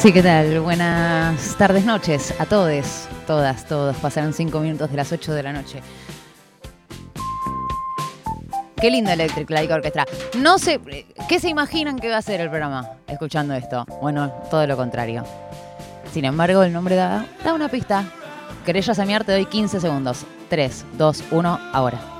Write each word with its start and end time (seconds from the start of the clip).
Sí, 0.00 0.14
¿qué 0.14 0.22
tal? 0.22 0.60
Buenas 0.60 1.56
tardes, 1.58 1.84
noches 1.84 2.34
a 2.40 2.46
todos, 2.46 3.06
todas, 3.26 3.66
todos. 3.66 3.94
Pasaron 3.96 4.32
cinco 4.32 4.60
minutos 4.60 4.90
de 4.90 4.96
las 4.96 5.12
8 5.12 5.34
de 5.34 5.42
la 5.42 5.52
noche. 5.52 5.82
Qué 8.80 8.90
lindo 8.90 9.10
Electric 9.10 9.50
Light 9.50 9.70
Orchestra. 9.70 10.06
No 10.38 10.58
sé, 10.58 10.80
¿qué 11.28 11.38
se 11.38 11.50
imaginan 11.50 11.98
que 11.98 12.08
va 12.08 12.16
a 12.16 12.22
ser 12.22 12.40
el 12.40 12.48
programa 12.48 12.88
escuchando 13.06 13.52
esto? 13.52 13.84
Bueno, 14.00 14.32
todo 14.50 14.66
lo 14.66 14.74
contrario. 14.74 15.22
Sin 16.14 16.24
embargo, 16.24 16.62
el 16.62 16.72
nombre 16.72 16.96
da, 16.96 17.26
da 17.44 17.52
una 17.52 17.68
pista. 17.68 18.06
¿Querés 18.64 18.86
llamear? 18.86 19.24
Te 19.24 19.32
doy 19.32 19.44
15 19.44 19.82
segundos. 19.82 20.24
3, 20.48 20.86
2, 20.94 21.24
1, 21.30 21.60
ahora. 21.74 22.19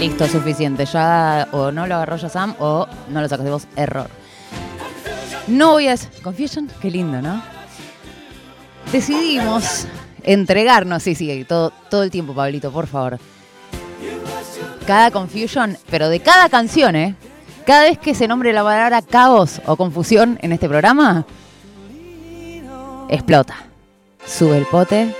Listo, 0.00 0.26
suficiente. 0.26 0.86
Ya 0.86 1.46
o 1.52 1.70
no 1.70 1.86
lo 1.86 1.96
agarró 1.96 2.16
ya 2.16 2.30
Sam 2.30 2.54
o 2.58 2.86
no 3.10 3.20
lo 3.20 3.28
sacas 3.28 3.50
vos. 3.50 3.66
Error. 3.76 4.08
No 5.46 5.72
voy 5.72 5.88
a... 5.88 5.96
Confusion, 6.22 6.70
qué 6.80 6.90
lindo, 6.90 7.20
¿no? 7.20 7.42
Decidimos 8.90 9.86
entregarnos, 10.22 11.02
sí, 11.02 11.14
sí, 11.14 11.44
todo, 11.44 11.70
todo 11.90 12.02
el 12.02 12.10
tiempo, 12.10 12.32
Pablito, 12.34 12.72
por 12.72 12.86
favor. 12.86 13.18
Cada 14.86 15.10
confusion, 15.10 15.76
pero 15.90 16.08
de 16.08 16.20
cada 16.20 16.48
canción, 16.48 16.96
¿eh? 16.96 17.14
Cada 17.66 17.82
vez 17.82 17.98
que 17.98 18.14
se 18.14 18.26
nombre 18.26 18.54
la 18.54 18.64
palabra 18.64 19.02
caos 19.02 19.60
o 19.66 19.76
confusión 19.76 20.38
en 20.40 20.52
este 20.52 20.66
programa, 20.66 21.26
explota. 23.10 23.54
Sube 24.24 24.56
el 24.56 24.64
pote, 24.64 25.14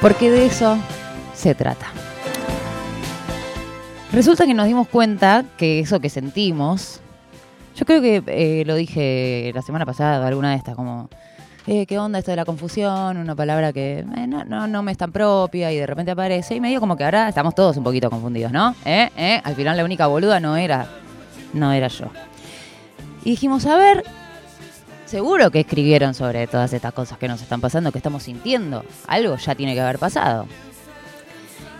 porque 0.00 0.28
de 0.32 0.46
eso 0.46 0.76
se 1.34 1.54
trata. 1.54 1.99
Resulta 4.12 4.44
que 4.44 4.54
nos 4.54 4.66
dimos 4.66 4.88
cuenta 4.88 5.44
que 5.56 5.78
eso 5.78 6.00
que 6.00 6.10
sentimos, 6.10 7.00
yo 7.76 7.86
creo 7.86 8.02
que 8.02 8.22
eh, 8.26 8.64
lo 8.66 8.74
dije 8.74 9.52
la 9.54 9.62
semana 9.62 9.86
pasada, 9.86 10.26
alguna 10.26 10.50
de 10.50 10.56
estas, 10.56 10.74
como, 10.74 11.08
eh, 11.68 11.86
¿qué 11.86 11.96
onda 11.96 12.18
esto 12.18 12.32
de 12.32 12.36
la 12.36 12.44
confusión? 12.44 13.18
Una 13.18 13.36
palabra 13.36 13.72
que 13.72 14.00
eh, 14.00 14.26
no, 14.26 14.44
no, 14.44 14.66
no, 14.66 14.82
me 14.82 14.90
es 14.90 14.98
tan 14.98 15.12
propia 15.12 15.70
y 15.70 15.76
de 15.76 15.86
repente 15.86 16.10
aparece 16.10 16.56
y 16.56 16.60
medio 16.60 16.80
como 16.80 16.96
que 16.96 17.04
ahora 17.04 17.28
estamos 17.28 17.54
todos 17.54 17.76
un 17.76 17.84
poquito 17.84 18.10
confundidos, 18.10 18.50
¿no? 18.50 18.74
¿Eh? 18.84 19.40
Al 19.44 19.54
final 19.54 19.76
la 19.76 19.84
única 19.84 20.08
boluda 20.08 20.40
no 20.40 20.56
era, 20.56 20.88
no 21.52 21.72
era 21.72 21.86
yo. 21.86 22.06
Y 23.24 23.30
dijimos, 23.30 23.64
a 23.66 23.76
ver, 23.76 24.02
seguro 25.06 25.52
que 25.52 25.60
escribieron 25.60 26.14
sobre 26.14 26.48
todas 26.48 26.72
estas 26.72 26.92
cosas 26.92 27.16
que 27.16 27.28
nos 27.28 27.40
están 27.42 27.60
pasando, 27.60 27.92
que 27.92 27.98
estamos 27.98 28.24
sintiendo. 28.24 28.84
Algo 29.06 29.36
ya 29.36 29.54
tiene 29.54 29.74
que 29.74 29.80
haber 29.80 30.00
pasado. 30.00 30.46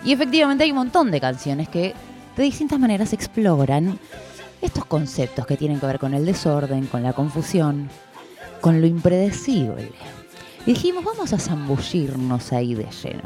Y 0.04 0.12
efectivamente 0.12 0.62
hay 0.62 0.70
un 0.70 0.76
montón 0.76 1.10
de 1.10 1.20
canciones 1.20 1.68
que 1.68 1.92
de 2.40 2.46
distintas 2.46 2.78
maneras 2.78 3.12
exploran 3.12 3.98
estos 4.62 4.84
conceptos 4.84 5.46
que 5.46 5.56
tienen 5.56 5.78
que 5.78 5.86
ver 5.86 5.98
con 5.98 6.14
el 6.14 6.24
desorden, 6.26 6.86
con 6.86 7.02
la 7.02 7.12
confusión, 7.12 7.88
con 8.60 8.80
lo 8.80 8.86
impredecible. 8.86 9.92
Dijimos, 10.66 11.04
vamos 11.04 11.32
a 11.32 11.38
zambullirnos 11.38 12.52
ahí 12.52 12.74
de 12.74 12.86
lleno. 12.90 13.22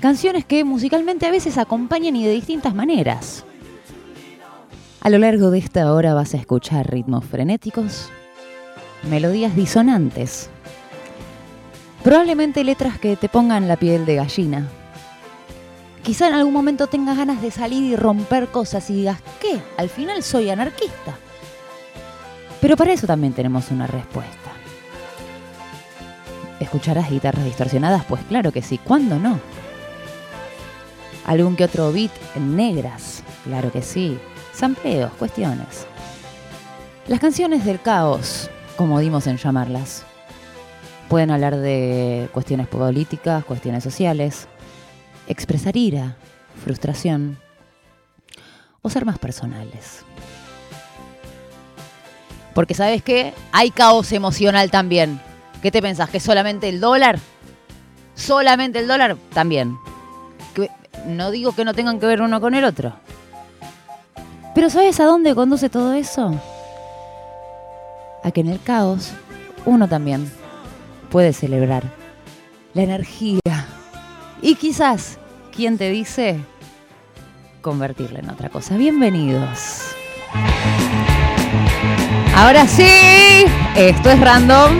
Canciones 0.00 0.44
que 0.44 0.64
musicalmente 0.64 1.26
a 1.26 1.30
veces 1.30 1.58
acompañan 1.58 2.16
y 2.16 2.24
de 2.24 2.32
distintas 2.32 2.74
maneras. 2.74 3.44
A 5.00 5.10
lo 5.10 5.18
largo 5.18 5.50
de 5.50 5.58
esta 5.58 5.92
hora 5.92 6.14
vas 6.14 6.34
a 6.34 6.36
escuchar 6.36 6.90
ritmos 6.90 7.24
frenéticos, 7.24 8.08
melodías 9.08 9.54
disonantes, 9.54 10.50
probablemente 12.02 12.64
letras 12.64 12.98
que 12.98 13.16
te 13.16 13.28
pongan 13.28 13.68
la 13.68 13.76
piel 13.76 14.06
de 14.06 14.16
gallina. 14.16 14.68
Quizá 16.02 16.26
en 16.26 16.34
algún 16.34 16.52
momento 16.52 16.88
tengas 16.88 17.16
ganas 17.16 17.40
de 17.40 17.52
salir 17.52 17.84
y 17.84 17.96
romper 17.96 18.48
cosas 18.48 18.90
y 18.90 18.94
digas, 18.94 19.20
¿qué? 19.40 19.60
Al 19.76 19.88
final 19.88 20.22
soy 20.24 20.50
anarquista. 20.50 21.16
Pero 22.60 22.76
para 22.76 22.92
eso 22.92 23.06
también 23.06 23.32
tenemos 23.32 23.70
una 23.70 23.86
respuesta. 23.86 24.50
¿Escucharás 26.58 27.10
guitarras 27.10 27.44
distorsionadas? 27.44 28.04
Pues 28.04 28.22
claro 28.24 28.50
que 28.50 28.62
sí, 28.62 28.78
¿cuándo 28.78 29.18
no? 29.18 29.38
¿Algún 31.24 31.54
que 31.54 31.64
otro 31.64 31.92
beat 31.92 32.10
en 32.34 32.56
negras? 32.56 33.22
Claro 33.44 33.70
que 33.70 33.82
sí. 33.82 34.18
Sampleos, 34.52 35.12
cuestiones. 35.14 35.86
Las 37.06 37.20
canciones 37.20 37.64
del 37.64 37.80
caos, 37.80 38.50
como 38.76 38.98
dimos 39.00 39.26
en 39.26 39.36
llamarlas, 39.36 40.04
pueden 41.08 41.30
hablar 41.30 41.56
de 41.56 42.28
cuestiones 42.32 42.68
políticas, 42.68 43.44
cuestiones 43.44 43.82
sociales, 43.84 44.48
expresar 45.32 45.76
ira, 45.76 46.16
frustración 46.64 47.38
o 48.82 48.90
ser 48.90 49.04
más 49.04 49.18
personales. 49.18 50.04
Porque 52.54 52.74
sabes 52.74 53.02
qué, 53.02 53.32
hay 53.50 53.70
caos 53.70 54.12
emocional 54.12 54.70
también. 54.70 55.20
¿Qué 55.62 55.70
te 55.70 55.80
pensás? 55.80 56.10
¿Que 56.10 56.20
solamente 56.20 56.68
el 56.68 56.80
dólar? 56.80 57.18
¿Solamente 58.14 58.78
el 58.78 58.88
dólar? 58.88 59.16
También. 59.32 59.76
no 61.06 61.30
digo 61.30 61.52
que 61.52 61.64
no 61.64 61.74
tengan 61.74 61.98
que 61.98 62.06
ver 62.06 62.20
uno 62.20 62.40
con 62.40 62.54
el 62.54 62.64
otro. 62.64 62.94
Pero 64.54 64.68
¿sabes 64.68 65.00
a 65.00 65.04
dónde 65.04 65.34
conduce 65.34 65.70
todo 65.70 65.94
eso? 65.94 66.38
A 68.22 68.30
que 68.30 68.42
en 68.42 68.48
el 68.48 68.62
caos 68.62 69.12
uno 69.64 69.88
también 69.88 70.30
puede 71.10 71.32
celebrar 71.32 71.84
la 72.74 72.82
energía 72.82 73.40
y 74.42 74.56
quizás, 74.56 75.18
¿quién 75.54 75.78
te 75.78 75.90
dice? 75.90 76.40
Convertirla 77.60 78.20
en 78.20 78.30
otra 78.30 78.48
cosa. 78.48 78.76
Bienvenidos. 78.76 79.94
Ahora 82.34 82.66
sí, 82.66 83.44
esto 83.76 84.10
es 84.10 84.20
random. 84.20 84.72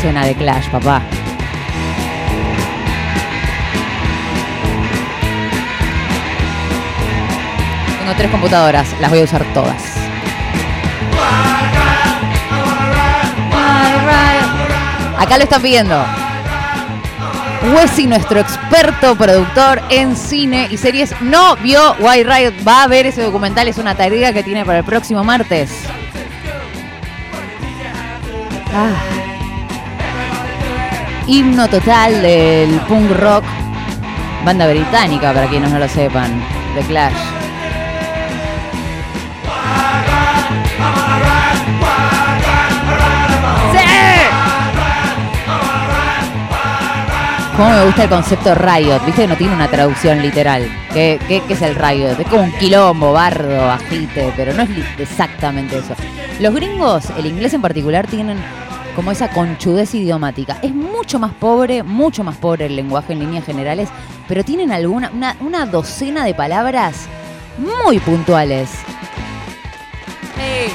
Suena 0.00 0.24
de 0.24 0.34
Clash, 0.34 0.70
papá. 0.70 1.02
Tengo 7.98 8.14
tres 8.16 8.30
computadoras, 8.30 8.88
las 9.00 9.10
voy 9.10 9.20
a 9.20 9.24
usar 9.24 9.44
todas. 9.52 9.82
Acá 15.18 15.38
lo 15.38 15.44
están 15.44 15.60
pidiendo. 15.60 16.25
Wessi, 17.74 18.06
nuestro 18.06 18.38
experto 18.38 19.16
productor 19.16 19.82
en 19.90 20.16
cine 20.16 20.68
y 20.70 20.76
series, 20.76 21.14
no 21.20 21.56
vio 21.56 21.96
White 21.98 22.24
Riot. 22.24 22.66
Va 22.66 22.84
a 22.84 22.86
ver 22.86 23.06
ese 23.06 23.22
documental, 23.22 23.66
es 23.66 23.78
una 23.78 23.96
tarea 23.96 24.32
que 24.32 24.42
tiene 24.42 24.64
para 24.64 24.78
el 24.78 24.84
próximo 24.84 25.24
martes. 25.24 25.70
Ah. 28.72 28.94
Himno 31.26 31.66
total 31.68 32.22
del 32.22 32.78
punk 32.80 33.10
rock, 33.10 33.44
banda 34.44 34.68
británica, 34.68 35.32
para 35.32 35.48
quienes 35.48 35.72
no 35.72 35.78
lo 35.80 35.88
sepan, 35.88 36.40
de 36.76 36.82
Clash. 36.82 37.35
Cómo 47.56 47.70
me 47.70 47.86
gusta 47.86 48.02
el 48.02 48.10
concepto 48.10 48.54
riot, 48.54 49.02
viste 49.06 49.22
que 49.22 49.28
no 49.28 49.34
tiene 49.34 49.54
una 49.54 49.66
traducción 49.66 50.20
literal. 50.20 50.70
¿Qué, 50.92 51.18
qué, 51.26 51.42
es 51.48 51.62
el 51.62 51.74
riot? 51.74 52.20
Es 52.20 52.28
como 52.28 52.42
un 52.42 52.52
quilombo, 52.52 53.14
bardo, 53.14 53.70
agite, 53.70 54.30
pero 54.36 54.52
no 54.52 54.62
es 54.62 54.68
exactamente 54.98 55.78
eso. 55.78 55.94
Los 56.38 56.54
gringos, 56.54 57.08
el 57.16 57.24
inglés 57.24 57.54
en 57.54 57.62
particular, 57.62 58.06
tienen 58.06 58.36
como 58.94 59.10
esa 59.10 59.30
conchudez 59.30 59.94
idiomática. 59.94 60.58
Es 60.60 60.74
mucho 60.74 61.18
más 61.18 61.32
pobre, 61.32 61.82
mucho 61.82 62.22
más 62.22 62.36
pobre 62.36 62.66
el 62.66 62.76
lenguaje 62.76 63.14
en 63.14 63.20
líneas 63.20 63.46
generales, 63.46 63.88
pero 64.28 64.44
tienen 64.44 64.70
alguna, 64.70 65.10
una, 65.14 65.34
una 65.40 65.64
docena 65.64 66.24
de 66.26 66.34
palabras 66.34 67.06
muy 67.56 67.98
puntuales. 68.00 68.68
¡Hey! 70.38 70.70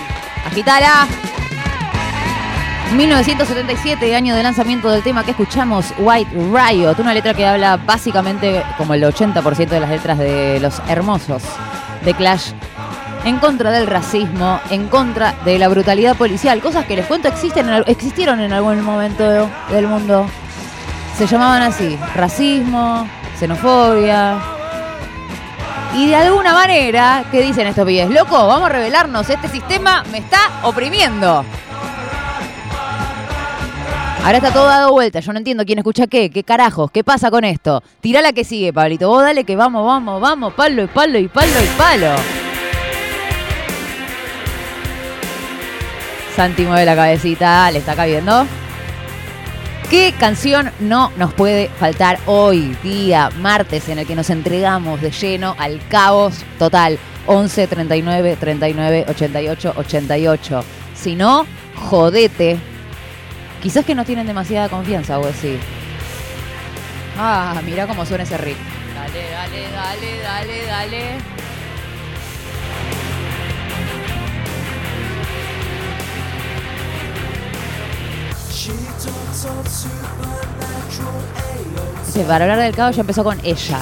¡Agitala! 0.47 1.07
1977, 2.95 4.15
año 4.15 4.35
de 4.35 4.43
lanzamiento 4.43 4.89
del 4.89 5.01
tema 5.01 5.23
que 5.23 5.31
escuchamos, 5.31 5.93
White 5.97 6.31
Riot, 6.33 6.95
una 6.99 7.13
letra 7.13 7.33
que 7.33 7.45
habla 7.45 7.77
básicamente 7.77 8.63
como 8.77 8.93
el 8.93 9.03
80% 9.03 9.69
de 9.69 9.79
las 9.79 9.89
letras 9.89 10.17
de 10.17 10.59
los 10.59 10.81
hermosos 10.89 11.41
de 12.03 12.13
Clash, 12.13 12.51
en 13.23 13.38
contra 13.38 13.71
del 13.71 13.88
racismo, 13.88 14.59
en 14.69 14.89
contra 14.89 15.35
de 15.45 15.57
la 15.57 15.69
brutalidad 15.69 16.17
policial, 16.17 16.59
cosas 16.59 16.85
que 16.85 16.97
les 16.97 17.05
cuento 17.05 17.29
existen, 17.29 17.69
existieron 17.88 18.41
en 18.41 18.51
algún 18.51 18.81
momento 18.81 19.47
del 19.69 19.88
mundo. 19.88 20.25
Se 21.17 21.27
llamaban 21.27 21.61
así, 21.61 21.97
racismo, 22.15 23.07
xenofobia. 23.39 24.38
Y 25.95 26.07
de 26.07 26.15
alguna 26.15 26.53
manera, 26.53 27.23
¿qué 27.31 27.41
dicen 27.41 27.67
estos 27.67 27.85
pibes? 27.85 28.09
Loco, 28.09 28.47
vamos 28.47 28.69
a 28.69 28.73
revelarnos, 28.73 29.29
este 29.29 29.47
sistema 29.47 30.03
me 30.11 30.17
está 30.17 30.39
oprimiendo. 30.63 31.45
Ahora 34.23 34.38
está 34.38 34.53
todo 34.53 34.65
dado 34.65 34.91
vuelta, 34.91 35.19
yo 35.19 35.33
no 35.33 35.39
entiendo 35.39 35.65
quién 35.65 35.79
escucha 35.79 36.06
qué, 36.06 36.29
qué 36.29 36.44
carajos, 36.44 36.91
qué 36.91 37.03
pasa 37.03 37.31
con 37.31 37.44
esto. 37.44 37.81
Tira 38.01 38.21
la 38.21 38.33
que 38.33 38.44
sigue, 38.44 38.71
Pablito. 38.71 39.07
Vos 39.09 39.23
dale 39.23 39.45
que 39.45 39.56
vamos, 39.56 39.83
vamos, 39.83 40.21
vamos, 40.21 40.53
palo 40.53 40.83
y 40.83 40.88
palo 40.88 41.18
y 41.18 41.27
palo 41.27 41.51
y 41.63 41.77
palo. 41.77 42.15
Santi 46.35 46.63
mueve 46.65 46.85
la 46.85 46.95
cabecita, 46.95 47.71
le 47.71 47.79
está 47.79 47.95
cabiendo. 47.95 48.45
¿Qué 49.89 50.13
canción 50.19 50.71
no 50.79 51.12
nos 51.17 51.33
puede 51.33 51.69
faltar 51.69 52.19
hoy, 52.27 52.77
día 52.83 53.31
martes, 53.39 53.89
en 53.89 53.97
el 53.97 54.06
que 54.06 54.15
nos 54.15 54.29
entregamos 54.29 55.01
de 55.01 55.09
lleno 55.09 55.56
al 55.57 55.81
caos 55.89 56.45
total? 56.59 57.00
11 57.25 57.67
39 57.67 58.38
39 58.39 59.06
88 59.09 59.74
88. 59.75 60.63
Si 60.94 61.15
no, 61.15 61.47
jodete 61.75 62.59
Quizás 63.61 63.85
que 63.85 63.93
no 63.93 64.03
tienen 64.05 64.25
demasiada 64.25 64.69
confianza, 64.69 65.19
o 65.19 65.31
sí. 65.31 65.59
Ah, 67.17 67.61
mira 67.63 67.85
cómo 67.85 68.05
suena 68.05 68.23
ese 68.23 68.37
riff. 68.37 68.57
Dale, 68.95 69.29
dale, 69.29 69.71
dale, 69.71 70.19
dale, 70.21 70.65
dale. 70.65 71.41
Sí, 82.11 82.19
para 82.27 82.45
hablar 82.45 82.59
del 82.59 82.75
caos 82.75 82.95
ya 82.95 83.01
empezó 83.01 83.23
con 83.23 83.39
ella. 83.43 83.79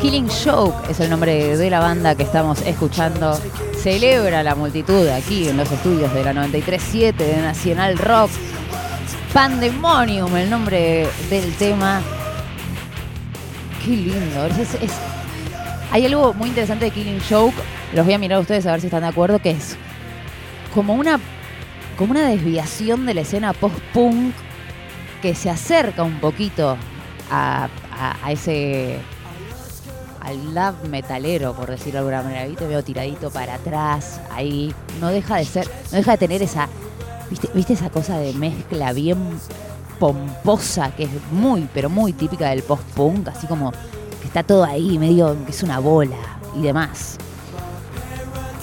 Killing 0.00 0.28
Joke 0.28 0.90
es 0.90 1.00
el 1.00 1.10
nombre 1.10 1.56
de 1.56 1.70
la 1.70 1.80
banda 1.80 2.14
que 2.14 2.22
estamos 2.22 2.60
escuchando. 2.62 3.38
Celebra 3.88 4.42
la 4.42 4.54
multitud 4.54 5.08
aquí 5.08 5.48
en 5.48 5.56
los 5.56 5.72
estudios 5.72 6.12
de 6.12 6.22
la 6.22 6.34
93.7 6.34 7.14
de 7.14 7.40
Nacional 7.40 7.96
Rock. 7.96 8.30
Pandemonium, 9.32 10.36
el 10.36 10.50
nombre 10.50 11.08
del 11.30 11.54
tema. 11.54 12.02
Qué 13.82 13.92
lindo. 13.92 14.46
hay 15.90 16.04
algo 16.04 16.34
muy 16.34 16.50
interesante 16.50 16.84
de 16.84 16.90
Killing 16.90 17.22
Joke. 17.30 17.56
Los 17.94 18.04
voy 18.04 18.12
a 18.12 18.18
mirar 18.18 18.36
a 18.36 18.40
ustedes 18.40 18.66
a 18.66 18.72
ver 18.72 18.82
si 18.82 18.88
están 18.88 19.00
de 19.00 19.08
acuerdo. 19.08 19.38
Que 19.38 19.52
es 19.52 19.78
como 20.74 20.92
una, 20.92 21.18
como 21.96 22.10
una 22.10 22.28
desviación 22.28 23.06
de 23.06 23.14
la 23.14 23.22
escena 23.22 23.54
post-punk 23.54 24.34
que 25.22 25.34
se 25.34 25.48
acerca 25.48 26.02
un 26.02 26.20
poquito 26.20 26.76
a 27.30 27.70
ese 28.28 28.98
al 30.28 30.54
love 30.54 30.88
metalero, 30.88 31.54
por 31.54 31.70
decirlo 31.70 31.92
de 31.92 31.98
alguna 31.98 32.22
manera. 32.22 32.42
Ahí 32.42 32.54
te 32.54 32.66
veo 32.66 32.82
tiradito 32.82 33.30
para 33.30 33.54
atrás, 33.54 34.20
ahí. 34.30 34.74
No 35.00 35.08
deja 35.08 35.36
de 35.36 35.44
ser, 35.44 35.66
no 35.90 35.96
deja 35.96 36.12
de 36.12 36.18
tener 36.18 36.42
esa, 36.42 36.68
¿viste, 37.30 37.48
¿viste 37.54 37.72
esa 37.72 37.90
cosa 37.90 38.18
de 38.18 38.32
mezcla 38.34 38.92
bien 38.92 39.18
pomposa 39.98 40.92
que 40.94 41.04
es 41.04 41.10
muy, 41.32 41.68
pero 41.72 41.88
muy 41.88 42.12
típica 42.12 42.50
del 42.50 42.62
post-punk? 42.62 43.28
Así 43.28 43.46
como 43.46 43.72
que 43.72 44.26
está 44.26 44.42
todo 44.42 44.64
ahí, 44.64 44.98
medio 44.98 45.36
que 45.44 45.50
es 45.50 45.62
una 45.62 45.78
bola 45.78 46.40
y 46.54 46.62
demás. 46.62 47.16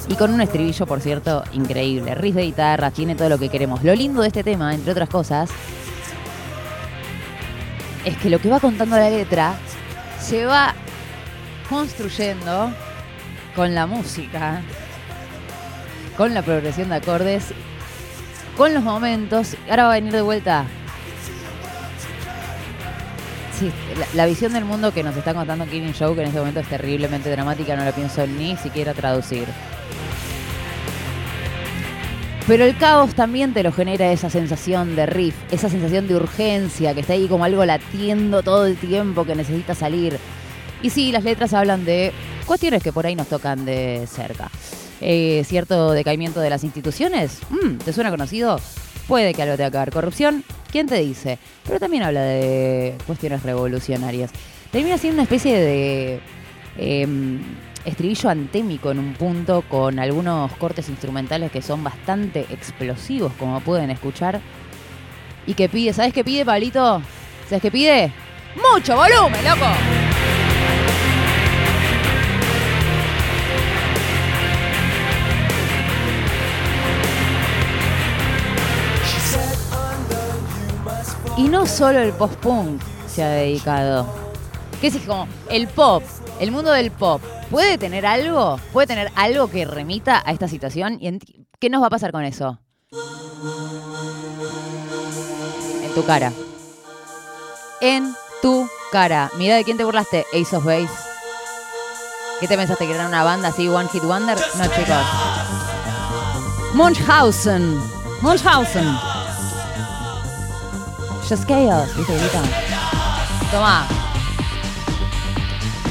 Y 0.07 0.13
con 0.13 0.31
un 0.31 0.41
estribillo, 0.41 0.85
por 0.85 1.01
cierto, 1.01 1.43
increíble. 1.53 2.13
Riff 2.13 2.35
de 2.35 2.43
guitarra, 2.43 2.91
tiene 2.91 3.15
todo 3.15 3.27
lo 3.27 3.39
que 3.39 3.49
queremos. 3.49 3.83
Lo 3.83 3.95
lindo 3.95 4.21
de 4.21 4.27
este 4.27 4.43
tema, 4.43 4.75
entre 4.75 4.91
otras 4.91 5.09
cosas, 5.09 5.49
es 8.05 8.15
que 8.17 8.29
lo 8.29 8.37
que 8.37 8.49
va 8.49 8.59
contando 8.59 8.97
la 8.97 9.09
letra 9.09 9.55
se 10.19 10.45
va 10.45 10.75
construyendo 11.69 12.71
con 13.55 13.73
la 13.73 13.87
música, 13.87 14.61
con 16.17 16.33
la 16.33 16.41
progresión 16.41 16.89
de 16.89 16.95
acordes, 16.95 17.53
con 18.57 18.73
los 18.73 18.83
momentos. 18.83 19.55
Ahora 19.69 19.83
va 19.83 19.91
a 19.91 19.95
venir 19.95 20.13
de 20.13 20.21
vuelta. 20.21 20.65
Sí, 23.59 23.71
la, 24.13 24.25
visión 24.25 24.51
del 24.51 24.65
mundo 24.65 24.93
que 24.93 25.01
nos 25.01 25.15
está 25.15 25.33
contando 25.33 25.65
Killing 25.65 25.93
Show, 25.93 26.13
que 26.13 26.21
en 26.21 26.27
este 26.27 26.39
momento 26.39 26.59
es 26.59 26.67
terriblemente 26.67 27.31
dramática, 27.31 27.77
no 27.77 27.85
la 27.85 27.93
pienso 27.93 28.27
ni 28.27 28.57
siquiera 28.57 28.93
traducir. 28.93 29.47
Pero 32.47 32.65
el 32.65 32.77
caos 32.77 33.15
también 33.15 33.53
te 33.53 33.63
lo 33.63 33.71
genera 33.71 34.11
esa 34.11 34.29
sensación 34.29 34.95
de 34.95 35.05
riff, 35.05 35.35
esa 35.51 35.69
sensación 35.69 36.07
de 36.07 36.15
urgencia, 36.15 36.93
que 36.93 36.99
está 36.99 37.13
ahí 37.13 37.27
como 37.27 37.45
algo 37.45 37.65
latiendo 37.65 38.43
todo 38.43 38.67
el 38.67 38.75
tiempo, 38.75 39.25
que 39.25 39.35
necesita 39.35 39.73
salir. 39.73 40.19
Y 40.85 40.91
sí, 40.91 41.11
las 41.11 41.23
letras 41.23 41.51
hablan 41.55 41.83
de 41.83 42.13
cuestiones 42.45 42.83
que 42.83 42.93
por 42.93 43.07
ahí 43.07 43.15
nos 43.15 43.27
tocan 43.27 43.65
de 43.65 44.05
cerca. 44.05 44.51
Eh, 45.01 45.43
¿Cierto 45.43 45.93
decaimiento 45.93 46.41
de 46.41 46.51
las 46.51 46.63
instituciones? 46.63 47.39
Mm, 47.49 47.77
¿Te 47.77 47.91
suena 47.91 48.11
conocido? 48.11 48.59
Puede 49.07 49.33
que 49.33 49.41
algo 49.41 49.57
tenga 49.57 49.71
que 49.71 49.79
ver. 49.79 49.89
Corrupción, 49.89 50.43
¿quién 50.71 50.85
te 50.85 50.99
dice? 50.99 51.39
Pero 51.65 51.79
también 51.79 52.03
habla 52.03 52.21
de 52.21 52.95
cuestiones 53.07 53.41
revolucionarias. 53.41 54.29
Termina 54.71 54.99
siendo 54.99 55.15
una 55.15 55.23
especie 55.23 55.59
de 55.59 56.19
em, 56.77 57.41
estribillo 57.83 58.29
antémico 58.29 58.91
en 58.91 58.99
un 58.99 59.13
punto 59.13 59.63
con 59.67 59.97
algunos 59.97 60.51
cortes 60.57 60.87
instrumentales 60.89 61.51
que 61.51 61.63
son 61.63 61.83
bastante 61.83 62.41
explosivos, 62.51 63.33
como 63.39 63.59
pueden 63.61 63.89
escuchar. 63.89 64.39
Y 65.47 65.55
que 65.55 65.67
pide, 65.67 65.93
¿sabes 65.93 66.13
qué 66.13 66.23
pide, 66.23 66.45
Pablito? 66.45 67.01
¿Sabes 67.49 67.63
qué 67.63 67.71
pide? 67.71 68.11
¡Mucho 68.71 68.95
volumen, 68.95 69.43
loco! 69.43 69.94
Y 81.37 81.49
no 81.49 81.65
solo 81.65 81.99
el 81.99 82.13
post-punk 82.13 82.81
se 83.07 83.23
ha 83.23 83.29
dedicado. 83.29 84.07
¿Qué 84.79 84.87
es 84.87 84.97
como 85.05 85.27
el 85.49 85.67
pop, 85.67 86.01
el 86.39 86.51
mundo 86.51 86.71
del 86.71 86.91
pop, 86.91 87.21
puede 87.51 87.77
tener 87.77 88.05
algo? 88.05 88.59
¿Puede 88.71 88.87
tener 88.87 89.11
algo 89.15 89.49
que 89.49 89.65
remita 89.65 90.23
a 90.25 90.31
esta 90.31 90.47
situación? 90.47 90.97
¿Y 91.01 91.19
qué 91.59 91.69
nos 91.69 91.81
va 91.81 91.87
a 91.87 91.89
pasar 91.89 92.11
con 92.11 92.23
eso? 92.23 92.59
En 95.83 95.93
tu 95.93 96.05
cara. 96.05 96.31
En 97.81 98.15
tu 98.41 98.69
cara. 98.91 99.29
Mira 99.37 99.55
de 99.55 99.65
quién 99.65 99.75
te 99.75 99.83
burlaste, 99.83 100.25
Ace 100.33 100.55
of 100.55 100.63
Base. 100.63 100.89
¿Qué 102.39 102.47
te 102.47 102.57
pensaste 102.57 102.85
que 102.85 102.93
era 102.93 103.07
una 103.07 103.23
banda 103.23 103.49
así, 103.49 103.67
One 103.67 103.89
Hit 103.89 104.03
Wonder? 104.03 104.37
No, 104.57 104.65
chicos. 104.67 105.05
Munchhausen. 106.73 107.81
Munchhausen. 108.21 109.14
Just 111.27 111.47
Chaos, 111.47 111.95
¿viste? 111.97 112.13
Grita. 112.13 112.41
Toma. 113.49 113.87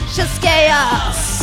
Just 0.07 0.41
Chaos. 0.41 1.41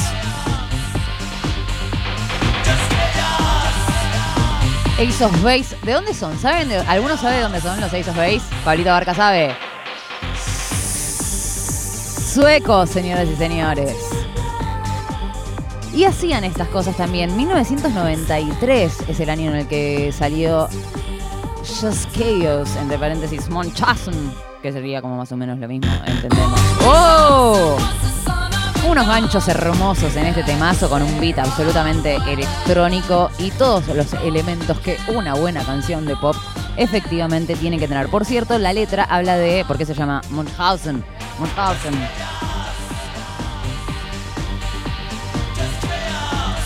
Ace 4.97 5.25
of 5.25 5.43
Base. 5.43 5.75
¿De 5.83 5.91
dónde 5.91 6.13
son? 6.13 6.39
¿Saben? 6.39 6.71
¿Alguno 6.87 7.17
sabe 7.17 7.35
de 7.35 7.41
dónde 7.41 7.59
son 7.59 7.81
los 7.81 7.93
Ace 7.93 8.09
of 8.09 8.15
Base? 8.15 8.41
Pablito 8.63 8.91
Barca 8.91 9.13
sabe. 9.13 9.53
Suecos, 12.33 12.89
señoras 12.91 13.27
y 13.27 13.35
señores. 13.35 13.97
Y 15.93 16.05
hacían 16.05 16.45
estas 16.45 16.69
cosas 16.69 16.95
también. 16.95 17.35
1993 17.35 19.09
es 19.09 19.19
el 19.19 19.29
año 19.29 19.51
en 19.51 19.57
el 19.57 19.67
que 19.67 20.13
salió 20.13 20.69
Just 21.81 22.15
Chaos, 22.15 22.75
entre 22.75 22.99
paréntesis, 22.99 23.49
Monchazen, 23.49 24.13
que 24.61 24.71
sería 24.71 25.01
como 25.01 25.17
más 25.17 25.31
o 25.31 25.37
menos 25.37 25.57
lo 25.57 25.67
mismo, 25.67 25.91
entendemos. 26.05 26.61
¡Oh! 26.85 27.75
Unos 28.87 29.07
ganchos 29.07 29.47
hermosos 29.47 30.15
en 30.15 30.27
este 30.27 30.43
temazo 30.43 30.87
con 30.91 31.01
un 31.01 31.19
beat 31.19 31.39
absolutamente 31.39 32.17
electrónico 32.17 33.31
y 33.39 33.49
todos 33.49 33.87
los 33.87 34.13
elementos 34.13 34.79
que 34.81 34.95
una 35.07 35.33
buena 35.33 35.63
canción 35.63 36.05
de 36.05 36.15
pop 36.17 36.35
efectivamente 36.77 37.55
tiene 37.55 37.79
que 37.79 37.87
tener. 37.87 38.09
Por 38.09 38.25
cierto, 38.25 38.59
la 38.59 38.73
letra 38.73 39.05
habla 39.05 39.37
de. 39.37 39.65
¿Por 39.65 39.79
qué 39.79 39.87
se 39.87 39.95
llama 39.95 40.21
Munchausen? 40.29 41.03
Munchausen. 41.39 41.93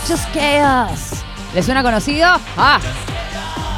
Just 0.10 0.34
Chaos. 0.34 1.24
¿Le 1.54 1.64
suena 1.64 1.82
conocido? 1.82 2.28
¡Ah! 2.58 2.82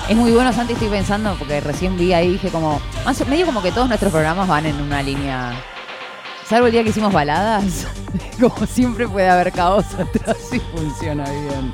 Es 0.10 0.16
muy 0.16 0.32
bueno, 0.32 0.54
Santi, 0.54 0.72
estoy 0.72 0.88
pensando, 0.88 1.36
porque 1.38 1.60
recién 1.60 1.98
vi 1.98 2.14
ahí, 2.14 2.32
dije 2.32 2.50
como, 2.50 2.80
medio 3.30 3.46
como 3.46 3.62
que 3.62 3.74
todos 3.74 3.90
nuestros 3.90 4.10
programas 4.10 4.48
van 4.48 4.66
en 4.66 4.80
una 4.80 5.04
línea, 5.04 5.54
salvo 6.46 6.68
el 6.68 6.72
día 6.72 6.82
que 6.82 6.92
hicimos 6.92 7.12
baladas, 7.12 7.88
como 8.40 8.66
siempre 8.68 9.06
puede 9.06 9.28
haber 9.28 9.52
caos 9.52 9.86
atrás 9.96 10.38
y 10.54 10.60
funciona 10.60 11.30
bien. 11.30 11.74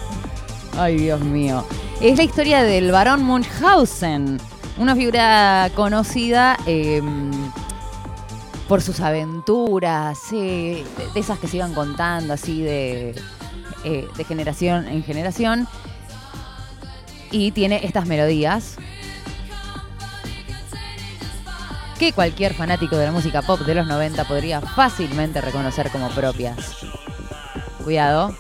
Ay, 0.76 0.98
Dios 0.98 1.22
mío. 1.22 1.64
Es 2.02 2.18
la 2.18 2.24
historia 2.24 2.64
del 2.64 2.92
varón 2.92 3.24
Munchausen, 3.24 4.40
una 4.80 4.96
figura 4.96 5.70
conocida 5.76 6.58
em, 6.66 7.30
por 8.68 8.82
sus 8.82 9.00
aventuras, 9.00 10.32
de, 10.32 10.84
esas 11.14 11.38
que 11.38 11.48
se 11.48 11.58
iban 11.58 11.76
contando 11.76 12.34
así 12.34 12.64
de, 12.64 13.14
eh, 13.84 14.08
de 14.18 14.24
generación 14.24 14.88
en 14.88 15.04
generación 15.04 15.68
y 17.34 17.52
tiene 17.52 17.82
estas 17.84 18.06
melodías 18.06 18.78
que 22.00 22.14
cualquier 22.14 22.54
fanático 22.54 22.96
de 22.96 23.06
la 23.06 23.12
música 23.12 23.42
pop 23.42 23.60
de 23.62 23.76
los 23.76 23.88
90 23.88 24.24
podría 24.26 24.62
fácilmente 24.62 25.42
reconocer 25.42 25.90
como 25.92 26.10
propias. 26.10 26.78
Cuidado. 27.84 28.36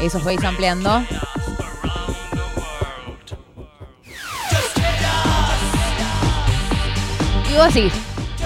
Eso 0.00 0.20
fue 0.20 0.36
ampliando. 0.44 1.04
Y 7.50 7.56
vos 7.56 7.66
así, 7.66 7.90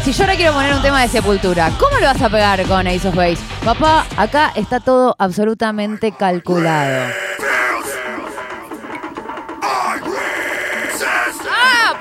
si 0.04 0.12
yo 0.12 0.23
ahora 0.25 0.37
quiero 0.37 0.52
poner 0.52 0.75
un 0.75 0.82
tema 0.82 1.02
de 1.02 1.08
sepultura, 1.08 1.70
¿cómo 1.78 1.99
lo 1.99 2.06
vas 2.06 2.23
a 2.23 2.30
pegar 2.30 2.62
con 2.66 2.87
Ace 2.87 3.08
of 3.08 3.14
Base? 3.14 3.38
Papá, 3.64 4.06
acá 4.16 4.52
está 4.54 4.80
todo 4.80 5.14
absolutamente 5.18 6.12
calculado. 6.12 7.11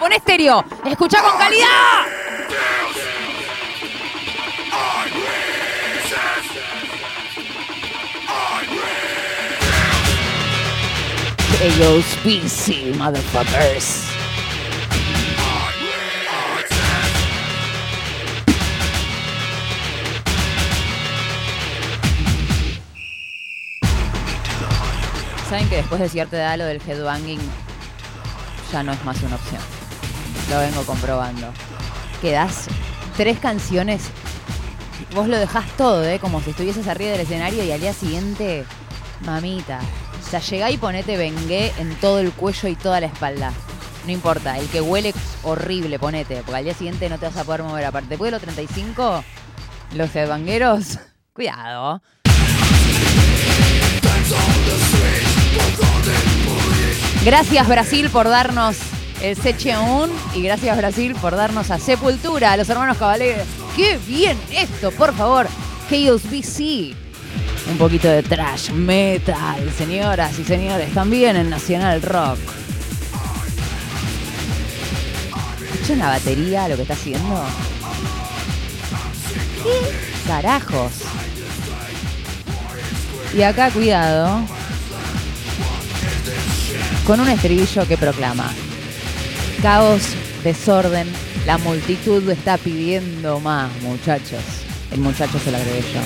¡Pon 0.08 0.14
estéreo! 0.14 0.64
¡Escucha 0.86 1.22
con 1.22 1.38
calidad! 1.38 2.06
Ellos 11.62 12.06
BC, 12.24 12.96
motherfuckers. 12.98 14.04
Saben 25.50 25.68
que 25.68 25.76
después 25.76 26.00
de 26.00 26.08
cierta 26.08 26.38
edad 26.38 26.58
lo 26.58 26.64
del 26.64 26.82
headbanging 26.82 27.42
ya 28.72 28.84
no 28.84 28.94
es 28.94 29.04
más 29.04 29.22
una 29.22 29.36
opción. 29.36 29.77
Lo 30.50 30.60
vengo 30.60 30.84
comprobando. 30.84 31.52
Quedás 32.22 32.68
tres 33.18 33.40
canciones, 33.40 34.04
vos 35.14 35.28
lo 35.28 35.38
dejás 35.38 35.66
todo, 35.78 36.04
¿eh? 36.06 36.20
Como 36.20 36.42
si 36.42 36.52
estuvieses 36.52 36.88
arriba 36.88 37.12
del 37.12 37.22
escenario 37.22 37.64
y 37.64 37.72
al 37.72 37.82
día 37.82 37.94
siguiente, 37.94 38.66
mamita. 39.26 39.80
O 40.26 40.30
sea, 40.30 40.40
llegá 40.40 40.70
y 40.72 40.78
ponete 40.78 41.18
bengué 41.18 41.74
en 41.80 41.96
todo 41.96 42.20
el 42.20 42.32
cuello 42.32 42.70
y 42.70 42.76
toda 42.76 43.00
la 43.00 43.08
espalda. 43.08 43.52
No 44.06 44.12
importa, 44.12 44.58
el 44.58 44.68
que 44.68 44.80
huele 44.80 45.14
horrible, 45.44 46.00
ponete, 46.00 46.38
porque 46.38 46.56
al 46.56 46.64
día 46.64 46.74
siguiente 46.74 47.10
no 47.10 47.18
te 47.18 47.26
vas 47.26 47.38
a 47.38 47.44
poder 47.44 47.64
mover. 47.64 47.86
Aparte, 47.86 48.10
después 48.10 48.28
de 48.28 48.32
los 48.32 48.42
35, 48.42 49.24
los 49.96 50.16
headbangueros, 50.16 51.00
cuidado. 51.34 52.02
Gracias 57.26 57.68
Brasil 57.68 58.10
por 58.10 58.30
darnos 58.30 58.78
el 59.22 59.36
Secheun 59.36 60.10
y 60.36 60.42
gracias 60.42 60.78
Brasil 60.78 61.16
por 61.20 61.36
darnos 61.36 61.72
a 61.72 61.80
Sepultura, 61.80 62.52
a 62.52 62.58
los 62.58 62.70
hermanos 62.70 62.98
Caballero. 62.98 63.44
¡Qué 63.76 63.98
bien 64.08 64.38
esto, 64.52 64.92
por 64.92 65.14
favor! 65.14 65.48
Chaos 65.90 66.24
BC. 66.24 66.96
Un 67.70 67.78
poquito 67.78 68.08
de 68.08 68.24
trash 68.24 68.72
metal, 68.72 69.72
señoras 69.78 70.38
y 70.40 70.44
señores, 70.44 70.94
también 70.94 71.36
en 71.36 71.50
Nacional 71.50 72.02
Rock. 72.02 72.40
¿Escuchan 75.74 76.00
la 76.00 76.10
batería 76.10 76.68
lo 76.68 76.76
que 76.76 76.84
está 76.84 76.94
haciendo? 76.94 77.44
¿Qué 79.64 80.28
carajos? 80.28 80.92
Y 83.36 83.42
acá, 83.42 83.70
cuidado, 83.70 84.42
con 87.06 87.20
un 87.20 87.28
estribillo 87.28 87.88
que 87.88 87.98
proclama, 87.98 88.52
Caos, 89.62 90.04
desorden, 90.44 91.08
la 91.46 91.58
multitud 91.58 92.30
está 92.30 92.58
pidiendo 92.58 93.40
más, 93.40 93.72
muchachos. 93.82 94.42
El 94.92 95.00
muchacho 95.00 95.40
se 95.44 95.52
lo 95.52 95.58
agregué 95.58 95.82
yo. 95.94 96.00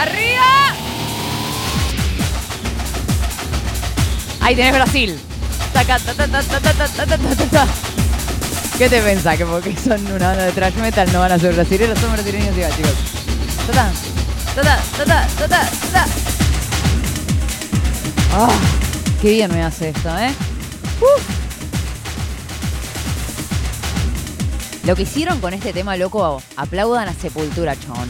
¡Arriba! 0.00 0.74
Ahí 4.40 4.54
tenés 4.54 4.74
Brasil. 4.74 5.18
¿Qué 8.78 8.88
te 8.88 9.00
pensás? 9.00 9.36
Que 9.36 9.44
porque 9.44 9.76
son 9.76 10.06
una 10.06 10.28
banda 10.28 10.44
de 10.44 10.52
trash 10.52 10.74
metal 10.74 11.12
no 11.12 11.20
van 11.20 11.32
a 11.32 11.38
ser 11.38 11.52
brasileños, 11.54 11.98
son 11.98 12.12
brasileños 12.12 12.54
y 12.56 12.76
chicos 12.76 12.94
qué 19.24 19.30
bien 19.30 19.50
me 19.50 19.62
hace 19.62 19.88
esto, 19.88 20.10
¿eh? 20.18 20.34
Uf. 21.00 21.24
Lo 24.86 24.94
que 24.94 25.04
hicieron 25.04 25.40
con 25.40 25.54
este 25.54 25.72
tema, 25.72 25.96
loco, 25.96 26.42
aplaudan 26.56 27.08
a 27.08 27.14
Sepultura, 27.14 27.74
chon. 27.74 28.06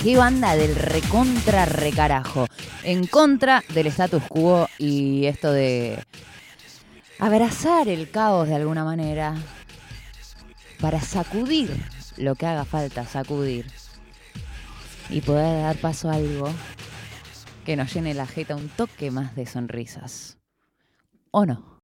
Qué 0.00 0.16
banda 0.16 0.54
del 0.54 0.76
recontra 0.76 1.64
recarajo. 1.64 2.46
En 2.84 3.08
contra 3.08 3.64
del 3.74 3.88
status 3.88 4.22
quo 4.28 4.68
y 4.78 5.26
esto 5.26 5.50
de 5.50 5.98
abrazar 7.18 7.88
el 7.88 8.08
caos 8.08 8.46
de 8.46 8.54
alguna 8.54 8.84
manera 8.84 9.34
para 10.80 11.00
sacudir 11.00 11.74
lo 12.16 12.36
que 12.36 12.46
haga 12.46 12.64
falta 12.64 13.04
sacudir 13.06 13.66
y 15.10 15.20
poder 15.20 15.62
dar 15.62 15.78
paso 15.78 16.10
a 16.10 16.14
algo 16.14 16.48
que 17.66 17.74
nos 17.74 17.92
llene 17.92 18.14
la 18.14 18.28
jeta 18.28 18.54
un 18.54 18.68
toque 18.68 19.10
más 19.10 19.34
de 19.34 19.46
sonrisas. 19.46 20.38
¿O 21.36 21.44
no? 21.44 21.80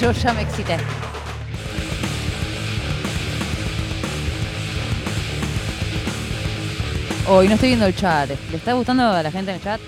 Yo 0.00 0.12
ya 0.12 0.32
me 0.34 0.42
excité. 0.42 0.76
Hoy 7.28 7.48
no 7.48 7.54
estoy 7.54 7.70
viendo 7.70 7.86
el 7.86 7.96
chat. 7.96 8.30
¿Le 8.52 8.56
está 8.56 8.74
gustando 8.74 9.02
a 9.02 9.20
la 9.20 9.32
gente 9.32 9.50
en 9.50 9.56
el 9.56 9.62
chat? 9.64 9.80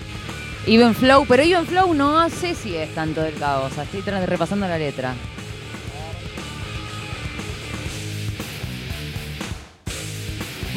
Even 0.67 0.93
Flow, 0.93 1.25
pero 1.25 1.41
Even 1.41 1.65
Flow 1.65 1.93
no 1.93 2.29
sé 2.29 2.53
si 2.53 2.75
es 2.75 2.93
tanto 2.93 3.21
del 3.21 3.35
caos. 3.35 3.71
Estoy 3.77 4.01
repasando 4.01 4.67
la 4.67 4.77
letra. 4.77 5.15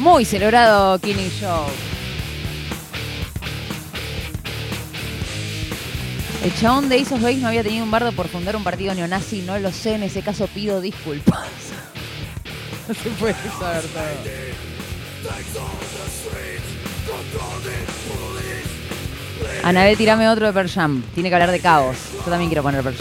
Muy 0.02 0.24
celebrado 0.24 0.98
Killing 0.98 1.30
Show. 1.30 1.64
El 6.42 6.52
chabón 6.56 6.88
de 6.88 7.02
of 7.02 7.22
Base 7.22 7.36
no 7.36 7.46
había 7.46 7.62
tenido 7.62 7.84
un 7.84 7.90
bardo 7.92 8.10
por 8.10 8.26
fundar 8.26 8.56
un 8.56 8.64
partido 8.64 8.96
neonazi, 8.96 9.42
no 9.42 9.56
lo 9.60 9.70
sé, 9.70 9.94
en 9.94 10.02
ese 10.02 10.22
caso 10.22 10.48
pido 10.48 10.80
disculpas. 10.80 11.46
No 12.88 12.94
se 12.94 13.10
puede 13.10 13.34
saber 13.60 13.82
todo. 13.82 14.02
Anabel, 19.62 19.96
tirame 19.96 20.28
otro 20.28 20.46
de 20.46 20.52
Pearl 20.52 20.68
Jam. 20.68 21.04
Tiene 21.14 21.28
que 21.28 21.34
hablar 21.36 21.52
de 21.52 21.60
caos. 21.60 21.96
Yo 22.12 22.28
también 22.28 22.50
quiero 22.50 22.64
poner 22.64 22.82
Pearl 22.82 22.96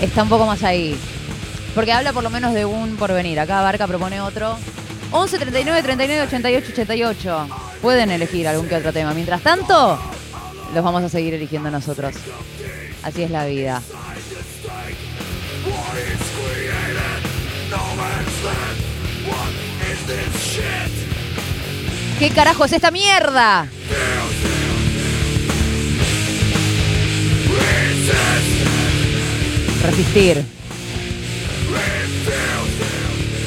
Está 0.00 0.22
un 0.22 0.28
poco 0.28 0.46
más 0.46 0.62
ahí. 0.62 0.98
Porque 1.74 1.92
habla 1.92 2.12
por 2.12 2.22
lo 2.22 2.30
menos 2.30 2.54
de 2.54 2.64
un 2.64 2.96
porvenir. 2.96 3.40
Acá 3.40 3.62
Barca 3.62 3.86
propone 3.86 4.20
otro. 4.20 4.56
11 5.10 5.38
39 5.38 5.82
39 5.82 6.22
88 6.22 6.68
88. 6.72 7.48
Pueden 7.80 8.10
elegir 8.10 8.48
algún 8.48 8.68
que 8.68 8.76
otro 8.76 8.92
tema. 8.92 9.14
Mientras 9.14 9.42
tanto, 9.42 9.98
los 10.74 10.84
vamos 10.84 11.02
a 11.02 11.08
seguir 11.08 11.34
eligiendo 11.34 11.70
nosotros. 11.70 12.14
Así 13.02 13.22
es 13.22 13.30
la 13.30 13.46
vida. 13.46 13.82
¿Qué 22.18 22.30
carajo 22.30 22.64
es 22.64 22.72
esta 22.72 22.90
mierda? 22.90 23.68
Resistir. 29.86 30.44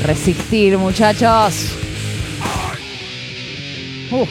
Resistir, 0.05 0.77
muchachos. 0.77 1.73
Uh, 4.09 4.25